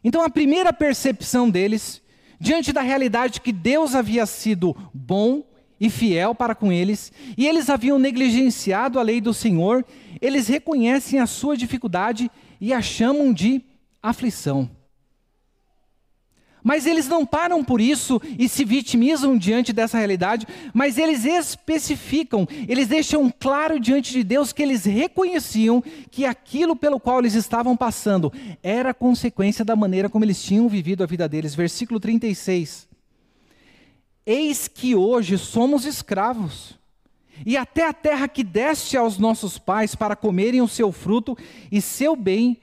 Então, 0.03 0.23
a 0.23 0.31
primeira 0.31 0.73
percepção 0.73 1.49
deles, 1.49 2.03
diante 2.39 2.73
da 2.73 2.83
realidade 2.83 3.41
que 3.41 3.53
Deus 3.53 3.95
havia 3.95 4.27
sido 4.27 4.77
bom 4.93 5.43
e 5.81 5.91
fiel 5.91 6.35
para 6.35 6.55
com 6.55 6.73
eles, 6.73 7.13
e 7.37 7.47
eles 7.47 7.69
haviam 7.69 7.99
negligenciado 7.99 8.99
a 8.99 9.03
lei 9.03 9.21
do 9.21 9.35
Senhor, 9.35 9.85
eles 10.21 10.49
reconhecem 10.49 11.19
a 11.19 11.27
sua 11.27 11.57
dificuldade 11.57 12.31
e 12.61 12.73
a 12.73 12.81
chamam 12.81 13.33
de 13.33 13.63
aflição. 14.03 14.71
Mas 16.65 16.87
eles 16.87 17.07
não 17.07 17.27
param 17.27 17.63
por 17.63 17.79
isso 17.79 18.19
e 18.39 18.49
se 18.49 18.65
vitimizam 18.65 19.37
diante 19.37 19.71
dessa 19.71 19.99
realidade, 19.99 20.47
mas 20.73 20.97
eles 20.97 21.27
especificam, 21.27 22.49
eles 22.67 22.89
deixam 22.89 23.31
claro 23.31 23.79
diante 23.79 24.11
de 24.13 24.25
Deus 24.25 24.51
que 24.51 24.63
eles 24.63 24.87
reconheciam 24.87 25.85
que 26.11 26.25
aquilo 26.25 26.75
pelo 26.75 26.99
qual 26.99 27.19
eles 27.19 27.35
estavam 27.35 27.77
passando 27.77 28.33
era 28.63 28.95
consequência 28.95 29.63
da 29.63 29.77
maneira 29.77 30.09
como 30.09 30.25
eles 30.25 30.43
tinham 30.43 30.67
vivido 30.67 31.05
a 31.05 31.07
vida 31.07 31.29
deles. 31.29 31.55
Versículo 31.55 32.01
36. 32.01 32.94
Eis 34.27 34.69
que 34.69 34.95
hoje 34.95 35.37
somos 35.37 35.85
escravos, 35.85 36.79
e 37.45 37.57
até 37.57 37.87
a 37.87 37.93
terra 37.93 38.29
que 38.29 38.45
deste 38.45 38.97
aos 38.97 39.19
nossos 39.19 39.59
pais 39.59 39.95
para 39.95 40.17
comerem 40.17 40.63
o 40.63 40.69
seu 40.69 40.93
fruto 40.93 41.37
e 41.71 41.81
seu 41.81 42.15
bem, 42.15 42.61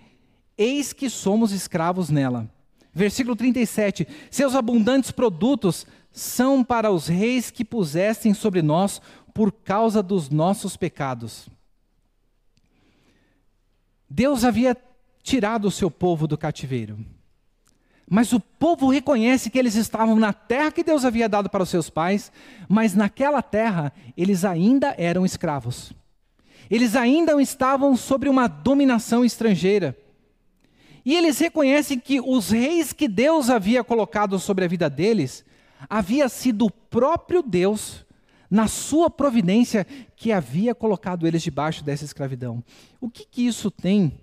eis 0.57 0.93
que 0.93 1.09
somos 1.09 1.51
escravos 1.51 2.09
nela. 2.09 2.49
Versículo 2.93 3.35
37: 3.35 4.07
Seus 4.29 4.55
abundantes 4.55 5.11
produtos 5.11 5.85
são 6.11 6.63
para 6.63 6.91
os 6.91 7.07
reis 7.07 7.51
que 7.51 7.63
pusessem 7.63 8.33
sobre 8.33 8.61
nós 8.61 9.01
por 9.33 9.51
causa 9.51 10.01
dos 10.01 10.29
nossos 10.29 10.75
pecados. 10.75 11.47
Deus 14.09 14.43
havia 14.43 14.75
tirado 15.23 15.67
o 15.67 15.71
seu 15.71 15.89
povo 15.89 16.27
do 16.27 16.37
cativeiro. 16.37 16.97
Mas 18.13 18.33
o 18.33 18.41
povo 18.41 18.89
reconhece 18.89 19.49
que 19.49 19.57
eles 19.57 19.75
estavam 19.75 20.17
na 20.17 20.33
terra 20.33 20.69
que 20.69 20.83
Deus 20.83 21.05
havia 21.05 21.29
dado 21.29 21.49
para 21.49 21.63
os 21.63 21.69
seus 21.69 21.89
pais, 21.89 22.29
mas 22.67 22.93
naquela 22.93 23.41
terra 23.41 23.93
eles 24.17 24.43
ainda 24.43 24.93
eram 24.97 25.25
escravos. 25.25 25.93
Eles 26.69 26.97
ainda 26.97 27.41
estavam 27.41 27.95
sobre 27.95 28.27
uma 28.27 28.49
dominação 28.49 29.23
estrangeira. 29.23 29.97
E 31.05 31.15
eles 31.15 31.39
reconhecem 31.39 31.97
que 31.97 32.19
os 32.19 32.49
reis 32.49 32.91
que 32.91 33.07
Deus 33.07 33.49
havia 33.49 33.81
colocado 33.81 34.37
sobre 34.39 34.65
a 34.65 34.67
vida 34.67 34.89
deles, 34.89 35.45
havia 35.89 36.27
sido 36.27 36.65
o 36.65 36.71
próprio 36.71 37.41
Deus, 37.41 38.05
na 38.49 38.67
sua 38.67 39.09
providência, 39.09 39.87
que 40.17 40.33
havia 40.33 40.75
colocado 40.75 41.25
eles 41.25 41.41
debaixo 41.41 41.81
dessa 41.81 42.03
escravidão. 42.03 42.61
O 42.99 43.09
que, 43.09 43.25
que 43.25 43.47
isso 43.47 43.71
tem 43.71 44.19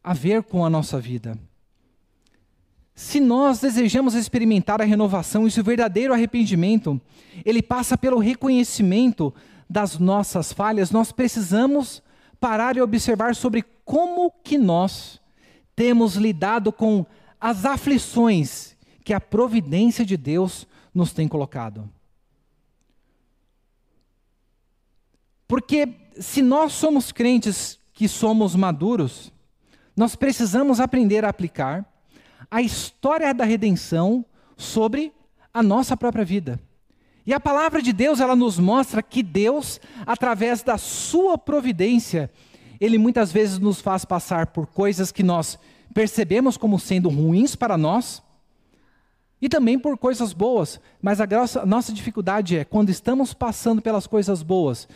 a 0.00 0.14
ver 0.14 0.44
com 0.44 0.64
a 0.64 0.70
nossa 0.70 1.00
vida? 1.00 1.36
Se 3.02 3.18
nós 3.18 3.58
desejamos 3.58 4.14
experimentar 4.14 4.80
a 4.80 4.84
renovação 4.84 5.44
e 5.44 5.60
o 5.60 5.64
verdadeiro 5.64 6.14
arrependimento, 6.14 7.00
ele 7.44 7.60
passa 7.60 7.98
pelo 7.98 8.20
reconhecimento 8.20 9.34
das 9.68 9.98
nossas 9.98 10.52
falhas, 10.52 10.92
nós 10.92 11.10
precisamos 11.10 12.00
parar 12.38 12.76
e 12.76 12.80
observar 12.80 13.34
sobre 13.34 13.64
como 13.84 14.30
que 14.30 14.56
nós 14.56 15.20
temos 15.74 16.14
lidado 16.14 16.72
com 16.72 17.04
as 17.40 17.64
aflições 17.64 18.76
que 19.04 19.12
a 19.12 19.20
providência 19.20 20.06
de 20.06 20.16
Deus 20.16 20.64
nos 20.94 21.12
tem 21.12 21.26
colocado. 21.26 21.90
Porque 25.48 25.88
se 26.20 26.40
nós 26.40 26.72
somos 26.72 27.10
crentes 27.10 27.80
que 27.92 28.06
somos 28.06 28.54
maduros, 28.54 29.32
nós 29.96 30.14
precisamos 30.14 30.78
aprender 30.78 31.24
a 31.24 31.30
aplicar 31.30 31.91
a 32.52 32.60
história 32.60 33.32
da 33.32 33.46
redenção 33.46 34.22
sobre 34.58 35.10
a 35.54 35.62
nossa 35.62 35.96
própria 35.96 36.22
vida. 36.22 36.60
E 37.24 37.32
a 37.32 37.40
palavra 37.40 37.80
de 37.80 37.94
Deus, 37.94 38.20
ela 38.20 38.36
nos 38.36 38.58
mostra 38.58 39.02
que 39.02 39.22
Deus, 39.22 39.80
através 40.04 40.62
da 40.62 40.76
sua 40.76 41.38
providência, 41.38 42.30
ele 42.78 42.98
muitas 42.98 43.32
vezes 43.32 43.58
nos 43.58 43.80
faz 43.80 44.04
passar 44.04 44.48
por 44.48 44.66
coisas 44.66 45.10
que 45.10 45.22
nós 45.22 45.58
percebemos 45.94 46.58
como 46.58 46.78
sendo 46.78 47.08
ruins 47.08 47.56
para 47.56 47.78
nós, 47.78 48.22
e 49.40 49.48
também 49.48 49.78
por 49.78 49.96
coisas 49.96 50.34
boas, 50.34 50.78
mas 51.00 51.20
a, 51.20 51.26
nossa 51.66 51.92
dificuldade 51.92 52.58
é 52.58 52.64
quando 52.64 52.90
estamos 52.90 53.32
passando 53.32 53.80
pelas 53.80 54.06
coisas 54.06 54.42
boas, 54.42 54.86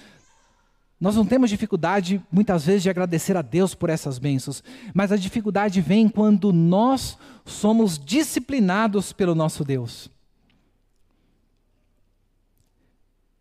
nós 1.01 1.15
não 1.15 1.27
temos 1.27 1.51
dificuldade, 1.51 2.23
muitas 2.33 2.65
vezes, 2.65 2.83
de 2.83 2.91
agradecer 2.91 3.37
a 3.37 3.43
Deus 3.43 3.75
por 3.75 3.91
essas 3.91 4.19
bênçãos, 4.19 4.63
mas 4.95 5.13
a 5.13 5.17
dificuldade 5.17 5.81
vem 5.81 6.09
quando 6.09 6.53
nós 6.53 7.19
somos 7.45 7.99
disciplinados 7.99 9.13
pelo 9.13 9.35
nosso 9.35 9.63
Deus. 9.63 10.11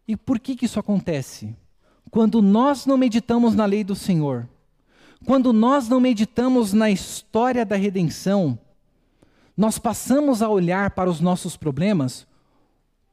E 0.07 0.15
por 0.17 0.39
que, 0.39 0.55
que 0.55 0.65
isso 0.65 0.79
acontece? 0.79 1.55
Quando 2.11 2.41
nós 2.41 2.85
não 2.85 2.97
meditamos 2.97 3.55
na 3.55 3.65
lei 3.65 3.83
do 3.83 3.95
Senhor, 3.95 4.47
quando 5.25 5.51
nós 5.51 5.89
não 5.89 5.99
meditamos 5.99 6.73
na 6.73 6.91
história 6.91 7.65
da 7.65 7.75
redenção, 7.75 8.59
nós 9.57 9.79
passamos 9.79 10.41
a 10.41 10.49
olhar 10.49 10.91
para 10.91 11.09
os 11.09 11.21
nossos 11.21 11.55
problemas 11.55 12.27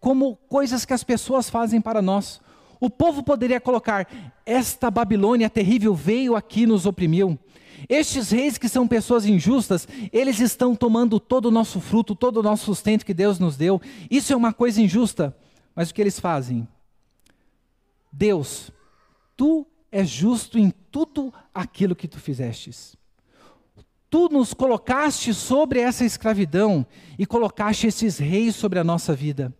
como 0.00 0.36
coisas 0.48 0.84
que 0.84 0.92
as 0.92 1.04
pessoas 1.04 1.48
fazem 1.48 1.80
para 1.80 2.02
nós. 2.02 2.40
O 2.82 2.90
povo 2.90 3.22
poderia 3.22 3.60
colocar: 3.60 4.08
esta 4.44 4.90
Babilônia 4.90 5.48
terrível 5.48 5.94
veio 5.94 6.34
aqui 6.34 6.62
e 6.62 6.66
nos 6.66 6.84
oprimiu. 6.84 7.38
Estes 7.88 8.32
reis 8.32 8.58
que 8.58 8.68
são 8.68 8.88
pessoas 8.88 9.24
injustas, 9.24 9.86
eles 10.12 10.40
estão 10.40 10.74
tomando 10.74 11.20
todo 11.20 11.46
o 11.46 11.50
nosso 11.52 11.80
fruto, 11.80 12.12
todo 12.16 12.38
o 12.38 12.42
nosso 12.42 12.64
sustento 12.64 13.06
que 13.06 13.14
Deus 13.14 13.38
nos 13.38 13.56
deu. 13.56 13.80
Isso 14.10 14.32
é 14.32 14.36
uma 14.36 14.52
coisa 14.52 14.82
injusta. 14.82 15.36
Mas 15.76 15.90
o 15.90 15.94
que 15.94 16.00
eles 16.00 16.18
fazem? 16.18 16.66
Deus, 18.10 18.72
tu 19.36 19.64
és 19.90 20.08
justo 20.08 20.58
em 20.58 20.72
tudo 20.90 21.32
aquilo 21.54 21.94
que 21.94 22.08
tu 22.08 22.18
fizestes. 22.18 22.96
Tu 24.10 24.28
nos 24.28 24.52
colocaste 24.52 25.32
sobre 25.32 25.78
essa 25.78 26.04
escravidão 26.04 26.84
e 27.16 27.24
colocaste 27.26 27.86
esses 27.86 28.18
reis 28.18 28.56
sobre 28.56 28.80
a 28.80 28.84
nossa 28.84 29.14
vida. 29.14 29.54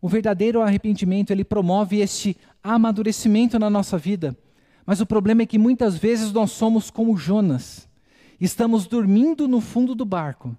O 0.00 0.08
verdadeiro 0.08 0.62
arrependimento, 0.62 1.30
ele 1.30 1.44
promove 1.44 2.00
este 2.00 2.36
amadurecimento 2.62 3.58
na 3.58 3.68
nossa 3.68 3.98
vida. 3.98 4.36
Mas 4.86 5.00
o 5.00 5.06
problema 5.06 5.42
é 5.42 5.46
que 5.46 5.58
muitas 5.58 5.96
vezes 5.96 6.32
nós 6.32 6.50
somos 6.50 6.90
como 6.90 7.16
Jonas. 7.16 7.88
Estamos 8.40 8.86
dormindo 8.86 9.46
no 9.46 9.60
fundo 9.60 9.94
do 9.94 10.04
barco. 10.04 10.56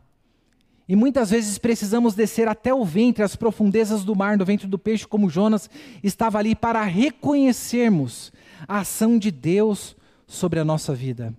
E 0.88 0.96
muitas 0.96 1.30
vezes 1.30 1.58
precisamos 1.58 2.14
descer 2.14 2.48
até 2.48 2.74
o 2.74 2.84
ventre, 2.84 3.24
as 3.24 3.36
profundezas 3.36 4.04
do 4.04 4.16
mar, 4.16 4.38
no 4.38 4.46
ventre 4.46 4.68
do 4.68 4.78
peixe, 4.78 5.08
como 5.08 5.30
Jonas 5.30 5.70
estava 6.04 6.38
ali, 6.38 6.54
para 6.54 6.84
reconhecermos 6.84 8.32
a 8.68 8.80
ação 8.80 9.18
de 9.18 9.32
Deus 9.32 9.96
sobre 10.28 10.60
a 10.60 10.66
nossa 10.66 10.94
vida. 10.94 11.34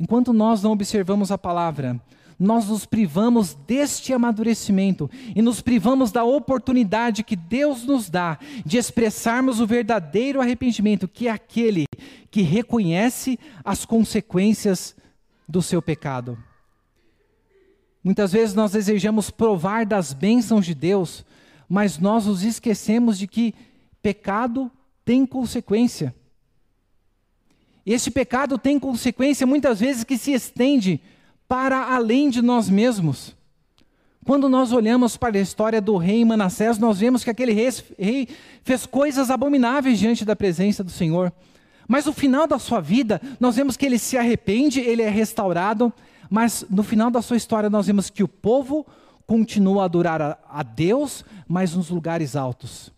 Enquanto 0.00 0.32
nós 0.32 0.62
não 0.62 0.72
observamos 0.72 1.30
a 1.30 1.38
palavra, 1.38 2.00
nós 2.38 2.68
nos 2.68 2.84
privamos 2.84 3.54
deste 3.54 4.12
amadurecimento 4.12 5.10
e 5.34 5.40
nos 5.40 5.60
privamos 5.62 6.12
da 6.12 6.22
oportunidade 6.22 7.24
que 7.24 7.34
Deus 7.34 7.84
nos 7.84 8.10
dá 8.10 8.38
de 8.64 8.76
expressarmos 8.76 9.60
o 9.60 9.66
verdadeiro 9.66 10.40
arrependimento, 10.40 11.08
que 11.08 11.28
é 11.28 11.30
aquele 11.30 11.86
que 12.30 12.42
reconhece 12.42 13.38
as 13.64 13.84
consequências 13.86 14.94
do 15.48 15.62
seu 15.62 15.80
pecado. 15.80 16.38
Muitas 18.04 18.32
vezes 18.32 18.54
nós 18.54 18.72
desejamos 18.72 19.30
provar 19.30 19.86
das 19.86 20.12
bênçãos 20.12 20.66
de 20.66 20.74
Deus, 20.74 21.24
mas 21.68 21.98
nós 21.98 22.26
nos 22.26 22.44
esquecemos 22.44 23.18
de 23.18 23.26
que 23.26 23.54
pecado 24.02 24.70
tem 25.04 25.24
consequência. 25.24 26.14
Este 27.84 28.10
pecado 28.10 28.58
tem 28.58 28.78
consequência 28.78 29.46
muitas 29.46 29.80
vezes 29.80 30.04
que 30.04 30.18
se 30.18 30.32
estende 30.32 31.00
para 31.48 31.94
além 31.94 32.30
de 32.30 32.42
nós 32.42 32.68
mesmos. 32.68 33.36
Quando 34.24 34.48
nós 34.48 34.72
olhamos 34.72 35.16
para 35.16 35.38
a 35.38 35.40
história 35.40 35.80
do 35.80 35.96
rei 35.96 36.24
Manassés, 36.24 36.78
nós 36.78 36.98
vemos 36.98 37.22
que 37.22 37.30
aquele 37.30 37.52
rei, 37.52 38.28
fez 38.64 38.84
coisas 38.84 39.30
abomináveis 39.30 40.00
diante 40.00 40.24
da 40.24 40.34
presença 40.34 40.82
do 40.82 40.90
Senhor. 40.90 41.32
Mas 41.86 42.06
no 42.06 42.12
final 42.12 42.46
da 42.46 42.58
sua 42.58 42.80
vida, 42.80 43.20
nós 43.38 43.54
vemos 43.54 43.76
que 43.76 43.86
ele 43.86 43.98
se 43.98 44.18
arrepende, 44.18 44.80
ele 44.80 45.02
é 45.02 45.08
restaurado, 45.08 45.92
mas 46.28 46.66
no 46.68 46.82
final 46.82 47.08
da 47.08 47.22
sua 47.22 47.36
história 47.36 47.70
nós 47.70 47.86
vemos 47.86 48.10
que 48.10 48.24
o 48.24 48.28
povo 48.28 48.84
continua 49.26 49.82
a 49.82 49.84
adorar 49.84 50.40
a 50.48 50.62
Deus, 50.64 51.24
mas 51.46 51.74
nos 51.74 51.88
lugares 51.88 52.34
altos. 52.34 52.95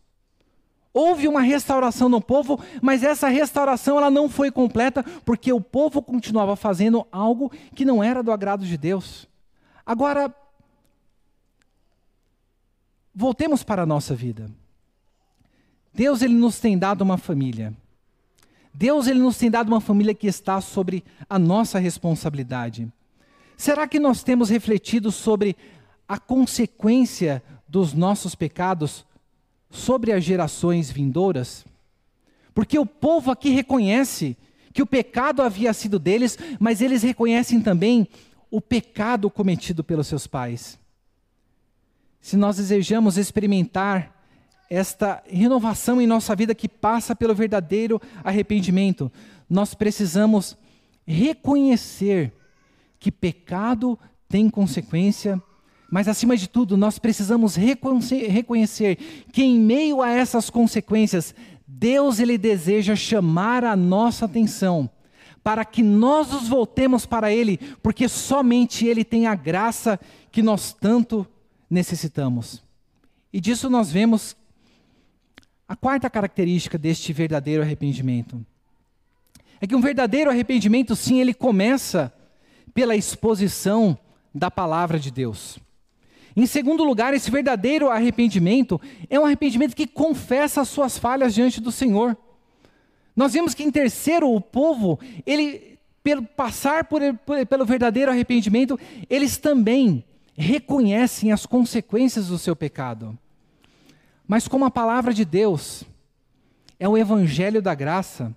Houve 1.00 1.28
uma 1.28 1.42
restauração 1.42 2.08
no 2.08 2.20
povo, 2.20 2.58
mas 2.82 3.04
essa 3.04 3.28
restauração 3.28 3.98
ela 3.98 4.10
não 4.10 4.28
foi 4.28 4.50
completa 4.50 5.04
porque 5.24 5.52
o 5.52 5.60
povo 5.60 6.02
continuava 6.02 6.56
fazendo 6.56 7.06
algo 7.12 7.52
que 7.72 7.84
não 7.84 8.02
era 8.02 8.20
do 8.20 8.32
agrado 8.32 8.66
de 8.66 8.76
Deus. 8.76 9.28
Agora, 9.86 10.34
voltemos 13.14 13.62
para 13.62 13.82
a 13.82 13.86
nossa 13.86 14.12
vida. 14.12 14.50
Deus 15.94 16.20
ele 16.20 16.34
nos 16.34 16.58
tem 16.58 16.76
dado 16.76 17.02
uma 17.02 17.16
família. 17.16 17.72
Deus 18.74 19.06
ele 19.06 19.20
nos 19.20 19.38
tem 19.38 19.48
dado 19.48 19.68
uma 19.68 19.80
família 19.80 20.12
que 20.12 20.26
está 20.26 20.60
sobre 20.60 21.04
a 21.30 21.38
nossa 21.38 21.78
responsabilidade. 21.78 22.92
Será 23.56 23.86
que 23.86 24.00
nós 24.00 24.24
temos 24.24 24.50
refletido 24.50 25.12
sobre 25.12 25.56
a 26.08 26.18
consequência 26.18 27.40
dos 27.68 27.94
nossos 27.94 28.34
pecados 28.34 29.06
sobre 29.70 30.12
as 30.12 30.24
gerações 30.24 30.90
vindouras? 30.90 31.64
Porque 32.54 32.78
o 32.78 32.86
povo 32.86 33.30
aqui 33.30 33.50
reconhece 33.50 34.36
que 34.72 34.82
o 34.82 34.86
pecado 34.86 35.42
havia 35.42 35.72
sido 35.72 35.98
deles, 35.98 36.38
mas 36.58 36.80
eles 36.80 37.02
reconhecem 37.02 37.60
também 37.60 38.08
o 38.50 38.60
pecado 38.60 39.30
cometido 39.30 39.84
pelos 39.84 40.06
seus 40.06 40.26
pais. 40.26 40.78
Se 42.20 42.36
nós 42.36 42.56
desejamos 42.56 43.16
experimentar 43.16 44.14
esta 44.70 45.22
renovação 45.26 46.00
em 46.00 46.06
nossa 46.06 46.34
vida 46.36 46.54
que 46.54 46.68
passa 46.68 47.16
pelo 47.16 47.34
verdadeiro 47.34 48.00
arrependimento, 48.22 49.10
nós 49.48 49.74
precisamos 49.74 50.56
reconhecer 51.06 52.32
que 52.98 53.10
pecado 53.10 53.98
tem 54.28 54.50
consequência, 54.50 55.42
mas 55.90 56.06
acima 56.06 56.36
de 56.36 56.48
tudo, 56.48 56.76
nós 56.76 56.98
precisamos 56.98 57.56
reconhecer 57.56 58.96
que 59.32 59.42
em 59.42 59.58
meio 59.58 60.02
a 60.02 60.10
essas 60.10 60.50
consequências, 60.50 61.34
Deus 61.66 62.18
ele 62.18 62.36
deseja 62.36 62.94
chamar 62.94 63.64
a 63.64 63.74
nossa 63.74 64.26
atenção 64.26 64.90
para 65.42 65.64
que 65.64 65.82
nós 65.82 66.30
nos 66.30 66.46
voltemos 66.46 67.06
para 67.06 67.32
ele, 67.32 67.58
porque 67.82 68.06
somente 68.06 68.86
ele 68.86 69.02
tem 69.02 69.26
a 69.26 69.34
graça 69.34 69.98
que 70.30 70.42
nós 70.42 70.74
tanto 70.74 71.26
necessitamos. 71.70 72.62
E 73.32 73.40
disso 73.40 73.70
nós 73.70 73.90
vemos 73.90 74.36
a 75.66 75.74
quarta 75.74 76.10
característica 76.10 76.76
deste 76.76 77.14
verdadeiro 77.14 77.62
arrependimento. 77.62 78.44
É 79.58 79.66
que 79.66 79.74
um 79.74 79.80
verdadeiro 79.80 80.30
arrependimento, 80.30 80.94
sim, 80.94 81.18
ele 81.18 81.32
começa 81.32 82.12
pela 82.74 82.94
exposição 82.94 83.98
da 84.34 84.50
palavra 84.50 84.98
de 84.98 85.10
Deus. 85.10 85.58
Em 86.38 86.46
segundo 86.46 86.84
lugar, 86.84 87.12
esse 87.14 87.28
verdadeiro 87.32 87.90
arrependimento 87.90 88.80
é 89.10 89.18
um 89.18 89.24
arrependimento 89.24 89.74
que 89.74 89.88
confessa 89.88 90.60
as 90.60 90.68
suas 90.68 90.96
falhas 90.96 91.34
diante 91.34 91.60
do 91.60 91.72
Senhor. 91.72 92.16
Nós 93.16 93.32
vimos 93.32 93.54
que 93.54 93.64
em 93.64 93.72
terceiro, 93.72 94.32
o 94.32 94.40
povo, 94.40 95.00
ele, 95.26 95.80
pelo 96.00 96.22
passar 96.22 96.84
por, 96.84 97.02
por, 97.26 97.44
pelo 97.44 97.64
verdadeiro 97.64 98.12
arrependimento, 98.12 98.78
eles 99.10 99.36
também 99.36 100.04
reconhecem 100.36 101.32
as 101.32 101.44
consequências 101.44 102.28
do 102.28 102.38
seu 102.38 102.54
pecado. 102.54 103.18
Mas 104.24 104.46
como 104.46 104.64
a 104.64 104.70
palavra 104.70 105.12
de 105.12 105.24
Deus 105.24 105.82
é 106.78 106.88
o 106.88 106.96
evangelho 106.96 107.60
da 107.60 107.74
graça, 107.74 108.32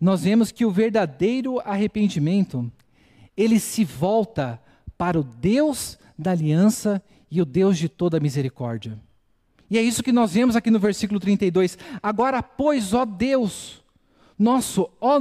nós 0.00 0.24
vemos 0.24 0.50
que 0.50 0.64
o 0.64 0.72
verdadeiro 0.72 1.60
arrependimento, 1.60 2.68
ele 3.36 3.60
se 3.60 3.84
volta 3.84 4.60
para 4.98 5.20
o 5.20 5.22
Deus 5.22 5.96
da 6.18 6.32
aliança 6.32 7.00
e 7.34 7.42
o 7.42 7.44
Deus 7.44 7.76
de 7.76 7.88
toda 7.88 8.20
misericórdia. 8.20 8.96
E 9.68 9.76
é 9.76 9.82
isso 9.82 10.04
que 10.04 10.12
nós 10.12 10.32
vemos 10.32 10.54
aqui 10.54 10.70
no 10.70 10.78
versículo 10.78 11.18
32. 11.18 11.76
Agora, 12.00 12.40
pois, 12.42 12.94
ó 12.94 13.04
Deus, 13.04 13.82
nosso, 14.38 14.88
ó 15.00 15.18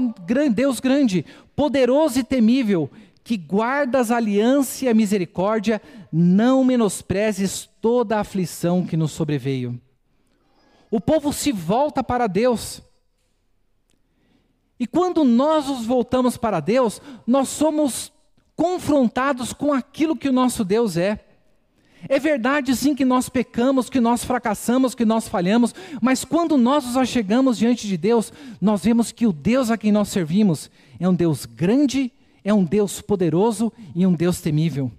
Deus 0.53 0.79
grande, 0.79 1.25
poderoso 1.55 2.19
e 2.19 2.23
temível, 2.23 2.87
que 3.23 3.35
guardas 3.35 4.11
a 4.11 4.17
aliança 4.17 4.85
e 4.85 4.87
a 4.89 4.93
misericórdia, 4.93 5.81
não 6.11 6.63
menosprezes 6.63 7.67
toda 7.81 8.17
a 8.17 8.19
aflição 8.19 8.85
que 8.85 8.95
nos 8.95 9.11
sobreveio. 9.11 9.81
O 10.91 11.01
povo 11.01 11.33
se 11.33 11.51
volta 11.51 12.03
para 12.03 12.27
Deus. 12.27 12.79
E 14.79 14.85
quando 14.85 15.23
nós 15.23 15.65
nos 15.65 15.85
voltamos 15.85 16.37
para 16.37 16.59
Deus, 16.59 17.01
nós 17.25 17.49
somos 17.49 18.13
confrontados 18.55 19.51
com 19.51 19.73
aquilo 19.73 20.15
que 20.15 20.29
o 20.29 20.33
nosso 20.33 20.63
Deus 20.63 20.95
é. 20.95 21.32
É 22.09 22.19
verdade 22.19 22.75
sim 22.75 22.93
que 22.93 23.05
nós 23.05 23.29
pecamos, 23.29 23.89
que 23.89 23.99
nós 23.99 24.23
fracassamos, 24.23 24.93
que 24.93 25.05
nós 25.05 25.27
falhamos, 25.27 25.73
mas 26.01 26.25
quando 26.25 26.57
nós 26.57 26.85
nos 26.85 26.97
achegamos 26.97 27.57
diante 27.57 27.87
de 27.87 27.97
Deus, 27.97 28.33
nós 28.59 28.83
vemos 28.83 29.11
que 29.11 29.25
o 29.25 29.31
Deus 29.31 29.71
a 29.71 29.77
quem 29.77 29.91
nós 29.91 30.09
servimos 30.09 30.69
é 30.99 31.07
um 31.07 31.13
Deus 31.13 31.45
grande, 31.45 32.11
é 32.43 32.53
um 32.53 32.63
Deus 32.63 33.01
poderoso 33.01 33.71
e 33.95 34.05
um 34.05 34.13
Deus 34.13 34.41
temível. 34.41 34.91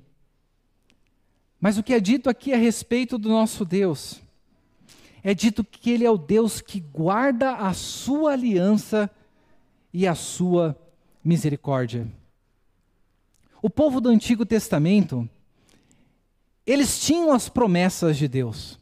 Mas 1.61 1.79
o 1.79 1.83
que 1.83 1.95
é 1.95 2.01
dito 2.01 2.29
aqui 2.29 2.53
a 2.53 2.59
respeito 2.59 3.17
do 3.17 3.29
nosso 3.29 3.65
Deus? 3.65 4.21
É 5.23 5.33
dito 5.33 5.65
que 5.65 5.91
Ele 5.91 6.05
é 6.05 6.11
o 6.11 6.19
Deus 6.19 6.61
que 6.61 6.81
guarda 6.81 7.55
a 7.55 7.73
sua 7.73 8.33
aliança 8.33 9.11
e 9.93 10.07
a 10.07 10.15
sua 10.15 10.79
misericórdia. 11.25 12.07
O 13.63 13.71
povo 13.71 13.99
do 13.99 14.11
Antigo 14.11 14.45
Testamento, 14.45 15.27
eles 16.67 17.01
tinham 17.01 17.33
as 17.33 17.49
promessas 17.49 18.17
de 18.17 18.27
Deus. 18.29 18.79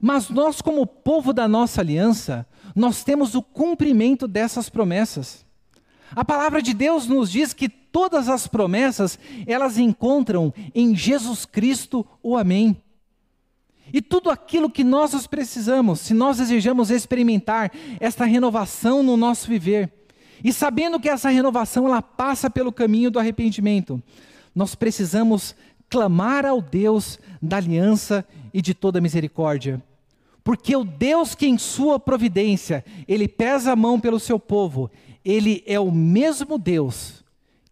Mas 0.00 0.30
nós, 0.30 0.60
como 0.60 0.86
povo 0.86 1.32
da 1.32 1.46
nossa 1.46 1.80
aliança, 1.80 2.46
nós 2.74 3.04
temos 3.04 3.34
o 3.34 3.42
cumprimento 3.42 4.26
dessas 4.26 4.70
promessas. 4.70 5.44
A 6.14 6.24
palavra 6.24 6.62
de 6.62 6.72
Deus 6.72 7.06
nos 7.06 7.30
diz 7.30 7.52
que 7.52 7.68
todas 7.68 8.28
as 8.28 8.46
promessas, 8.46 9.18
elas 9.46 9.78
encontram 9.78 10.52
em 10.74 10.94
Jesus 10.96 11.44
Cristo 11.44 12.06
o 12.22 12.36
Amém. 12.36 12.76
E 13.92 14.00
tudo 14.00 14.30
aquilo 14.30 14.70
que 14.70 14.84
nós 14.84 15.26
precisamos, 15.26 16.00
se 16.00 16.14
nós 16.14 16.38
desejamos 16.38 16.90
experimentar 16.90 17.72
esta 17.98 18.24
renovação 18.24 19.02
no 19.02 19.16
nosso 19.16 19.48
viver, 19.48 19.92
e 20.42 20.52
sabendo 20.52 20.98
que 20.98 21.08
essa 21.08 21.28
renovação 21.28 21.86
ela 21.86 22.00
passa 22.00 22.48
pelo 22.48 22.72
caminho 22.72 23.10
do 23.10 23.18
arrependimento, 23.18 24.02
nós 24.54 24.74
precisamos 24.74 25.54
clamar 25.90 26.46
ao 26.46 26.62
Deus 26.62 27.18
da 27.42 27.56
aliança 27.56 28.24
e 28.54 28.62
de 28.62 28.72
toda 28.72 29.00
misericórdia. 29.00 29.82
Porque 30.42 30.74
o 30.74 30.84
Deus 30.84 31.34
que 31.34 31.46
em 31.46 31.58
sua 31.58 31.98
providência, 32.00 32.84
ele 33.06 33.28
pesa 33.28 33.72
a 33.72 33.76
mão 33.76 34.00
pelo 34.00 34.20
seu 34.20 34.38
povo, 34.38 34.90
ele 35.24 35.62
é 35.66 35.78
o 35.78 35.90
mesmo 35.90 36.56
Deus 36.56 37.20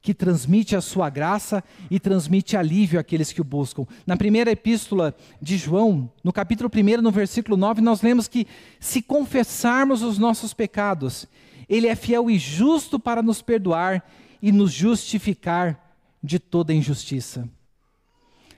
que 0.02 0.14
transmite 0.14 0.76
a 0.76 0.80
sua 0.80 1.10
graça 1.10 1.62
e 1.90 1.98
transmite 1.98 2.56
alívio 2.56 3.00
àqueles 3.00 3.32
que 3.32 3.40
o 3.40 3.44
buscam. 3.44 3.86
Na 4.06 4.16
primeira 4.16 4.50
epístola 4.50 5.14
de 5.40 5.56
João, 5.56 6.10
no 6.22 6.32
capítulo 6.32 6.70
1, 6.74 7.02
no 7.02 7.10
versículo 7.10 7.56
9, 7.56 7.80
nós 7.80 8.00
lemos 8.00 8.28
que 8.28 8.46
se 8.80 9.02
confessarmos 9.02 10.02
os 10.02 10.18
nossos 10.18 10.54
pecados, 10.54 11.26
ele 11.68 11.88
é 11.88 11.94
fiel 11.94 12.30
e 12.30 12.38
justo 12.38 12.98
para 12.98 13.22
nos 13.22 13.42
perdoar 13.42 14.04
e 14.40 14.50
nos 14.52 14.72
justificar 14.72 15.92
de 16.22 16.38
toda 16.38 16.72
injustiça. 16.72 17.48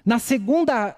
Na 0.04 0.18
segunda, 0.18 0.96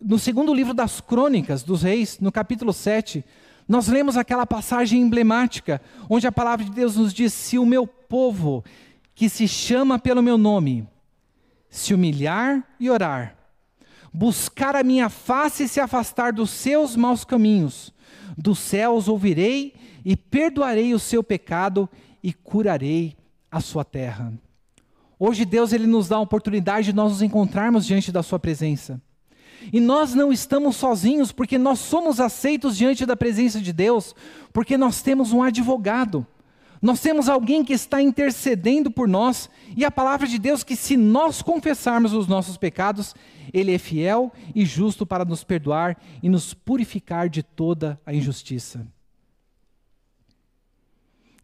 no 0.00 0.18
segundo 0.18 0.52
livro 0.52 0.74
das 0.74 1.00
Crônicas 1.00 1.62
dos 1.62 1.82
Reis, 1.82 2.18
no 2.20 2.32
capítulo 2.32 2.72
7, 2.72 3.24
nós 3.68 3.86
lemos 3.86 4.16
aquela 4.16 4.46
passagem 4.46 5.00
emblemática, 5.02 5.80
onde 6.08 6.26
a 6.26 6.32
palavra 6.32 6.64
de 6.64 6.72
Deus 6.72 6.96
nos 6.96 7.12
diz: 7.12 7.32
Se 7.32 7.58
o 7.58 7.66
meu 7.66 7.86
povo, 7.86 8.64
que 9.14 9.28
se 9.28 9.46
chama 9.46 9.98
pelo 9.98 10.22
meu 10.22 10.38
nome, 10.38 10.88
se 11.68 11.92
humilhar 11.92 12.66
e 12.80 12.88
orar, 12.88 13.36
buscar 14.12 14.74
a 14.74 14.82
minha 14.82 15.08
face 15.08 15.64
e 15.64 15.68
se 15.68 15.80
afastar 15.80 16.32
dos 16.32 16.50
seus 16.50 16.96
maus 16.96 17.24
caminhos, 17.24 17.92
dos 18.36 18.58
céus 18.58 19.06
ouvirei 19.06 19.74
e 20.04 20.16
perdoarei 20.16 20.94
o 20.94 20.98
seu 20.98 21.22
pecado 21.22 21.88
e 22.22 22.32
curarei 22.32 23.16
a 23.50 23.60
sua 23.60 23.84
terra. 23.84 24.32
Hoje 25.18 25.44
Deus 25.44 25.72
ele 25.72 25.86
nos 25.86 26.08
dá 26.08 26.16
a 26.16 26.20
oportunidade 26.20 26.86
de 26.86 26.92
nós 26.92 27.12
nos 27.12 27.22
encontrarmos 27.22 27.84
diante 27.84 28.12
da 28.12 28.22
sua 28.22 28.38
presença. 28.38 29.00
E 29.72 29.80
nós 29.80 30.14
não 30.14 30.32
estamos 30.32 30.76
sozinhos, 30.76 31.32
porque 31.32 31.58
nós 31.58 31.80
somos 31.80 32.20
aceitos 32.20 32.76
diante 32.76 33.04
da 33.04 33.16
presença 33.16 33.60
de 33.60 33.72
Deus, 33.72 34.14
porque 34.52 34.78
nós 34.78 35.02
temos 35.02 35.32
um 35.32 35.42
advogado. 35.42 36.24
Nós 36.80 37.00
temos 37.00 37.28
alguém 37.28 37.64
que 37.64 37.72
está 37.72 38.00
intercedendo 38.00 38.88
por 38.88 39.08
nós, 39.08 39.50
e 39.76 39.84
a 39.84 39.90
palavra 39.90 40.28
de 40.28 40.38
Deus 40.38 40.62
que 40.62 40.76
se 40.76 40.96
nós 40.96 41.42
confessarmos 41.42 42.12
os 42.12 42.28
nossos 42.28 42.56
pecados, 42.56 43.16
ele 43.52 43.74
é 43.74 43.78
fiel 43.78 44.32
e 44.54 44.64
justo 44.64 45.04
para 45.04 45.24
nos 45.24 45.42
perdoar 45.42 46.00
e 46.22 46.28
nos 46.28 46.54
purificar 46.54 47.28
de 47.28 47.42
toda 47.42 48.00
a 48.06 48.14
injustiça. 48.14 48.86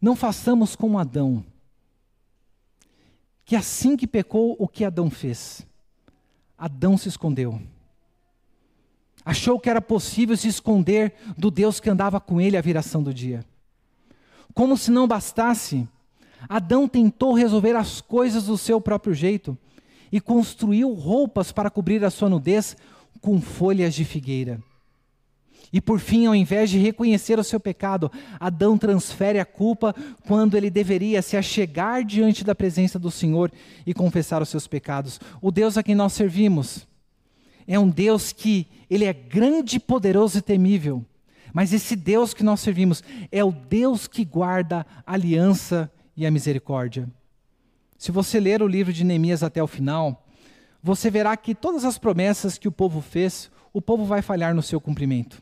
Não 0.01 0.15
façamos 0.15 0.75
como 0.75 0.97
Adão 0.97 1.43
que 3.45 3.55
assim 3.55 3.95
que 3.95 4.07
pecou, 4.07 4.55
o 4.57 4.67
que 4.67 4.83
Adão 4.83 5.09
fez? 5.09 5.65
Adão 6.57 6.97
se 6.97 7.07
escondeu. 7.07 7.61
Achou 9.23 9.59
que 9.59 9.69
era 9.69 9.81
possível 9.81 10.35
se 10.35 10.47
esconder 10.47 11.13
do 11.37 11.51
Deus 11.51 11.79
que 11.79 11.89
andava 11.89 12.19
com 12.19 12.41
ele 12.41 12.57
à 12.57 12.61
viração 12.61 13.03
do 13.03 13.13
dia. 13.13 13.45
Como 14.53 14.77
se 14.77 14.89
não 14.89 15.07
bastasse, 15.07 15.87
Adão 16.49 16.87
tentou 16.87 17.33
resolver 17.33 17.75
as 17.75 18.01
coisas 18.01 18.45
do 18.45 18.57
seu 18.57 18.81
próprio 18.81 19.13
jeito 19.13 19.57
e 20.11 20.19
construiu 20.19 20.93
roupas 20.93 21.51
para 21.51 21.69
cobrir 21.69 22.03
a 22.03 22.09
sua 22.09 22.29
nudez 22.29 22.75
com 23.21 23.41
folhas 23.41 23.93
de 23.93 24.05
figueira. 24.05 24.59
E 25.71 25.81
por 25.81 25.99
fim, 25.99 26.25
ao 26.25 26.35
invés 26.35 26.69
de 26.69 26.77
reconhecer 26.77 27.39
o 27.39 27.43
seu 27.43 27.59
pecado, 27.59 28.11
Adão 28.39 28.77
transfere 28.77 29.39
a 29.39 29.45
culpa 29.45 29.93
quando 30.25 30.55
ele 30.55 30.69
deveria 30.69 31.21
se 31.21 31.35
achegar 31.35 32.03
diante 32.03 32.43
da 32.43 32.55
presença 32.55 32.97
do 32.97 33.11
Senhor 33.11 33.51
e 33.85 33.93
confessar 33.93 34.41
os 34.41 34.49
seus 34.49 34.67
pecados. 34.67 35.19
O 35.41 35.51
Deus 35.51 35.77
a 35.77 35.83
quem 35.83 35.95
nós 35.95 36.13
servimos 36.13 36.87
é 37.67 37.79
um 37.79 37.89
Deus 37.89 38.31
que 38.31 38.67
ele 38.89 39.05
é 39.05 39.13
grande, 39.13 39.79
poderoso 39.79 40.37
e 40.37 40.41
temível. 40.41 41.03
Mas 41.53 41.73
esse 41.73 41.95
Deus 41.95 42.33
que 42.33 42.43
nós 42.43 42.59
servimos 42.59 43.03
é 43.31 43.43
o 43.43 43.51
Deus 43.51 44.07
que 44.07 44.25
guarda 44.25 44.85
a 45.05 45.13
aliança 45.13 45.91
e 46.15 46.25
a 46.25 46.31
misericórdia. 46.31 47.09
Se 47.97 48.11
você 48.11 48.39
ler 48.39 48.61
o 48.61 48.67
livro 48.67 48.91
de 48.91 49.03
Neemias 49.03 49.41
até 49.41 49.63
o 49.63 49.67
final, 49.67 50.25
você 50.83 51.09
verá 51.09 51.35
que 51.35 51.55
todas 51.55 51.85
as 51.85 51.97
promessas 51.97 52.57
que 52.57 52.67
o 52.67 52.71
povo 52.71 53.01
fez, 53.01 53.49
o 53.73 53.81
povo 53.81 54.05
vai 54.05 54.21
falhar 54.21 54.53
no 54.53 54.61
seu 54.61 54.79
cumprimento. 54.79 55.41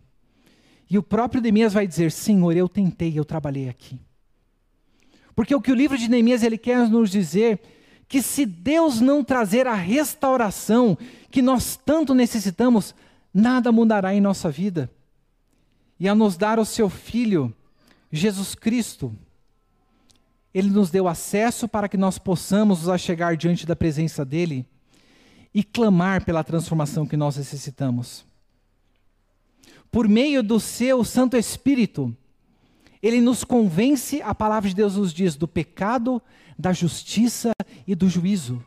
E 0.93 0.97
o 0.99 1.01
próprio 1.01 1.41
Neemias 1.41 1.73
vai 1.73 1.87
dizer: 1.87 2.11
Senhor, 2.11 2.55
eu 2.55 2.69
tentei, 2.69 3.17
eu 3.17 3.25
trabalhei 3.25 3.67
aqui. 3.67 3.99
Porque 5.35 5.55
o 5.55 5.59
que 5.59 5.71
o 5.71 5.75
livro 5.75 5.97
de 5.97 6.07
Neemias 6.07 6.43
ele 6.43 6.55
quer 6.55 6.87
nos 6.87 7.09
dizer 7.09 7.59
que 8.07 8.21
se 8.21 8.45
Deus 8.45 9.01
não 9.01 9.23
trazer 9.23 9.65
a 9.65 9.73
restauração 9.73 10.95
que 11.31 11.41
nós 11.41 11.75
tanto 11.83 12.13
necessitamos, 12.13 12.93
nada 13.33 13.71
mudará 13.71 14.13
em 14.13 14.21
nossa 14.21 14.51
vida. 14.51 14.87
E 15.99 16.07
a 16.07 16.13
nos 16.13 16.37
dar 16.37 16.59
o 16.59 16.65
seu 16.65 16.87
filho, 16.91 17.51
Jesus 18.11 18.53
Cristo, 18.53 19.17
ele 20.53 20.69
nos 20.69 20.91
deu 20.91 21.07
acesso 21.07 21.67
para 21.67 21.89
que 21.89 21.97
nós 21.97 22.19
possamos 22.19 22.81
nos 22.81 22.89
achegar 22.89 23.35
diante 23.35 23.65
da 23.65 23.75
presença 23.75 24.23
dele 24.23 24.63
e 25.51 25.63
clamar 25.63 26.23
pela 26.23 26.43
transformação 26.43 27.07
que 27.07 27.17
nós 27.17 27.35
necessitamos. 27.35 28.31
Por 29.93 30.07
meio 30.07 30.41
do 30.41 30.59
seu 30.59 31.03
Santo 31.03 31.37
Espírito, 31.37 32.17
ele 32.99 33.21
nos 33.21 33.43
convence, 33.43 34.23
a 34.23 34.33
palavra 34.33 34.67
de 34.67 34.75
Deus 34.75 34.95
nos 34.95 35.13
diz, 35.13 35.35
do 35.35 35.47
pecado, 35.47 36.19
da 36.57 36.73
justiça 36.73 37.51
e 37.85 37.93
do 37.93 38.09
juízo. 38.09 38.65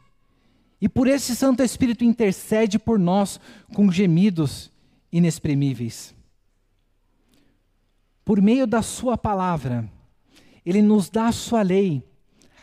E 0.80 0.88
por 0.88 1.08
esse 1.08 1.34
Santo 1.34 1.64
Espírito 1.64 2.04
intercede 2.04 2.78
por 2.78 2.96
nós 2.96 3.40
com 3.74 3.90
gemidos 3.90 4.70
inexprimíveis. 5.10 6.14
Por 8.24 8.40
meio 8.40 8.64
da 8.64 8.80
Sua 8.80 9.18
palavra, 9.18 9.90
Ele 10.64 10.80
nos 10.80 11.10
dá 11.10 11.26
a 11.26 11.32
Sua 11.32 11.62
lei, 11.62 12.04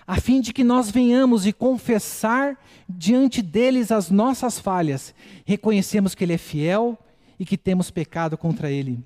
a 0.07 0.21
fim 0.21 0.39
de 0.39 0.53
que 0.53 0.63
nós 0.63 0.89
venhamos 0.89 1.45
e 1.45 1.51
confessar 1.51 2.57
diante 2.87 3.41
deles 3.41 3.91
as 3.91 4.09
nossas 4.09 4.57
falhas, 4.57 5.13
reconhecemos 5.43 6.15
que 6.15 6.23
Ele 6.23 6.33
é 6.33 6.37
fiel 6.37 6.97
e 7.43 7.45
que 7.45 7.57
temos 7.57 7.91
pecado 7.91 8.37
contra 8.37 8.71
Ele. 8.71 9.03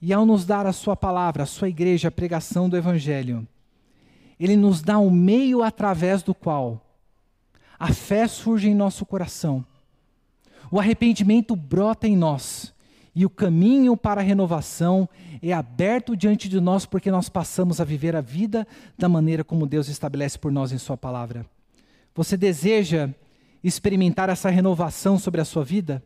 E 0.00 0.12
ao 0.12 0.24
nos 0.24 0.46
dar 0.46 0.66
a 0.66 0.72
Sua 0.72 0.94
palavra, 0.94 1.42
a 1.42 1.46
Sua 1.46 1.68
igreja, 1.68 2.06
a 2.06 2.12
pregação 2.12 2.68
do 2.68 2.76
Evangelho, 2.76 3.44
Ele 4.38 4.54
nos 4.54 4.80
dá 4.80 4.96
um 4.96 5.10
meio 5.10 5.64
através 5.64 6.22
do 6.22 6.32
qual 6.32 6.80
a 7.76 7.92
fé 7.92 8.28
surge 8.28 8.68
em 8.68 8.74
nosso 8.74 9.04
coração, 9.04 9.66
o 10.70 10.78
arrependimento 10.78 11.56
brota 11.56 12.06
em 12.06 12.16
nós 12.16 12.72
e 13.16 13.26
o 13.26 13.30
caminho 13.30 13.96
para 13.96 14.20
a 14.20 14.24
renovação 14.24 15.08
é 15.42 15.52
aberto 15.52 16.16
diante 16.16 16.48
de 16.48 16.60
nós 16.60 16.86
porque 16.86 17.10
nós 17.10 17.28
passamos 17.28 17.80
a 17.80 17.84
viver 17.84 18.14
a 18.14 18.20
vida 18.20 18.64
da 18.96 19.08
maneira 19.08 19.42
como 19.42 19.66
Deus 19.66 19.88
estabelece 19.88 20.38
por 20.38 20.52
nós 20.52 20.70
em 20.70 20.78
Sua 20.78 20.96
palavra. 20.96 21.44
Você 22.14 22.36
deseja 22.36 23.10
experimentar 23.64 24.28
essa 24.28 24.50
renovação 24.50 25.18
sobre 25.18 25.40
a 25.40 25.44
sua 25.44 25.64
vida? 25.64 26.00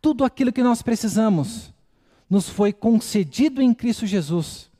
Tudo 0.00 0.24
aquilo 0.24 0.52
que 0.52 0.62
nós 0.62 0.82
precisamos 0.82 1.72
nos 2.28 2.48
foi 2.48 2.72
concedido 2.72 3.62
em 3.62 3.72
Cristo 3.74 4.06
Jesus. 4.06 4.70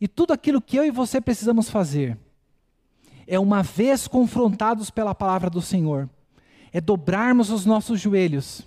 E 0.00 0.08
tudo 0.08 0.32
aquilo 0.32 0.60
que 0.60 0.76
eu 0.76 0.84
e 0.84 0.90
você 0.90 1.20
precisamos 1.20 1.70
fazer 1.70 2.18
é, 3.26 3.38
uma 3.38 3.62
vez 3.62 4.06
confrontados 4.06 4.90
pela 4.90 5.14
palavra 5.14 5.48
do 5.48 5.62
Senhor, 5.62 6.08
é 6.72 6.80
dobrarmos 6.80 7.50
os 7.50 7.64
nossos 7.64 8.00
joelhos, 8.00 8.62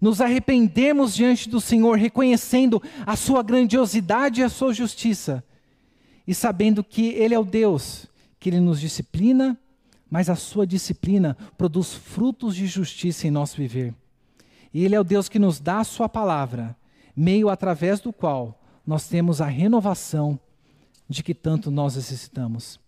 nos 0.00 0.20
arrependermos 0.20 1.14
diante 1.14 1.48
do 1.48 1.60
Senhor, 1.60 1.96
reconhecendo 1.96 2.82
a 3.06 3.16
sua 3.16 3.42
grandiosidade 3.42 4.40
e 4.40 4.44
a 4.44 4.48
sua 4.48 4.72
justiça, 4.72 5.44
e 6.26 6.34
sabendo 6.34 6.82
que 6.82 7.08
Ele 7.08 7.34
é 7.34 7.38
o 7.38 7.44
Deus, 7.44 8.06
que 8.38 8.48
Ele 8.48 8.60
nos 8.60 8.80
disciplina, 8.80 9.56
mas 10.10 10.28
a 10.28 10.36
sua 10.36 10.66
disciplina 10.66 11.36
produz 11.56 11.94
frutos 11.94 12.54
de 12.54 12.66
justiça 12.66 13.26
em 13.26 13.30
nosso 13.30 13.56
viver. 13.56 13.94
E 14.76 14.84
Ele 14.84 14.94
é 14.94 15.00
o 15.00 15.04
Deus 15.04 15.26
que 15.26 15.38
nos 15.38 15.58
dá 15.58 15.78
a 15.78 15.84
sua 15.84 16.06
palavra 16.06 16.76
meio 17.16 17.48
através 17.48 17.98
do 17.98 18.12
qual 18.12 18.60
nós 18.86 19.08
temos 19.08 19.40
a 19.40 19.46
renovação 19.46 20.38
de 21.08 21.22
que 21.22 21.32
tanto 21.32 21.70
nós 21.70 21.96
necessitamos. 21.96 22.78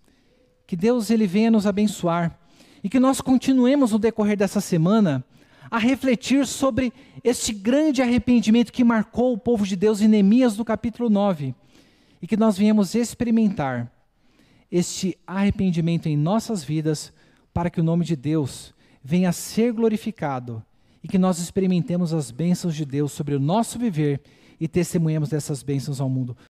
Que 0.66 0.76
Deus 0.76 1.09
ele 1.09 1.26
venha 1.26 1.51
nos 1.51 1.66
abençoar 1.66 2.39
e 2.84 2.91
que 2.91 3.01
nós 3.01 3.22
continuemos 3.22 3.93
no 3.93 3.99
decorrer 3.99 4.36
dessa 4.36 4.61
semana 4.61 5.24
a 5.70 5.78
refletir 5.78 6.47
sobre 6.47 6.93
este 7.24 7.55
grande 7.55 8.03
arrependimento 8.03 8.70
que 8.70 8.84
marcou 8.84 9.32
o 9.32 9.39
povo 9.39 9.64
de 9.64 9.74
Deus 9.74 10.03
em 10.03 10.09
Neemias 10.09 10.59
do 10.59 10.66
capítulo 10.66 11.09
9 11.09 11.55
e 12.20 12.26
que 12.26 12.36
nós 12.36 12.59
venhamos 12.59 12.95
experimentar 12.95 13.91
este 14.70 15.18
arrependimento 15.26 16.05
em 16.05 16.18
nossas 16.18 16.62
vidas 16.62 17.14
para 17.55 17.70
que 17.70 17.80
o 17.80 17.84
nome 17.84 18.05
de 18.05 18.14
Deus 18.14 18.74
venha 19.03 19.30
a 19.30 19.32
ser 19.32 19.72
glorificado 19.72 20.62
e 21.03 21.09
que 21.09 21.18
nós 21.18 21.38
experimentemos 21.38 22.12
as 22.12 22.30
bênçãos 22.30 22.74
de 22.74 22.84
Deus 22.84 23.12
sobre 23.12 23.34
o 23.34 23.40
nosso 23.40 23.78
viver 23.78 24.20
e 24.61 24.66
testemunhemos 24.66 25.28
dessas 25.28 25.62
bênçãos 25.62 26.01
ao 26.01 26.09
mundo. 26.09 26.36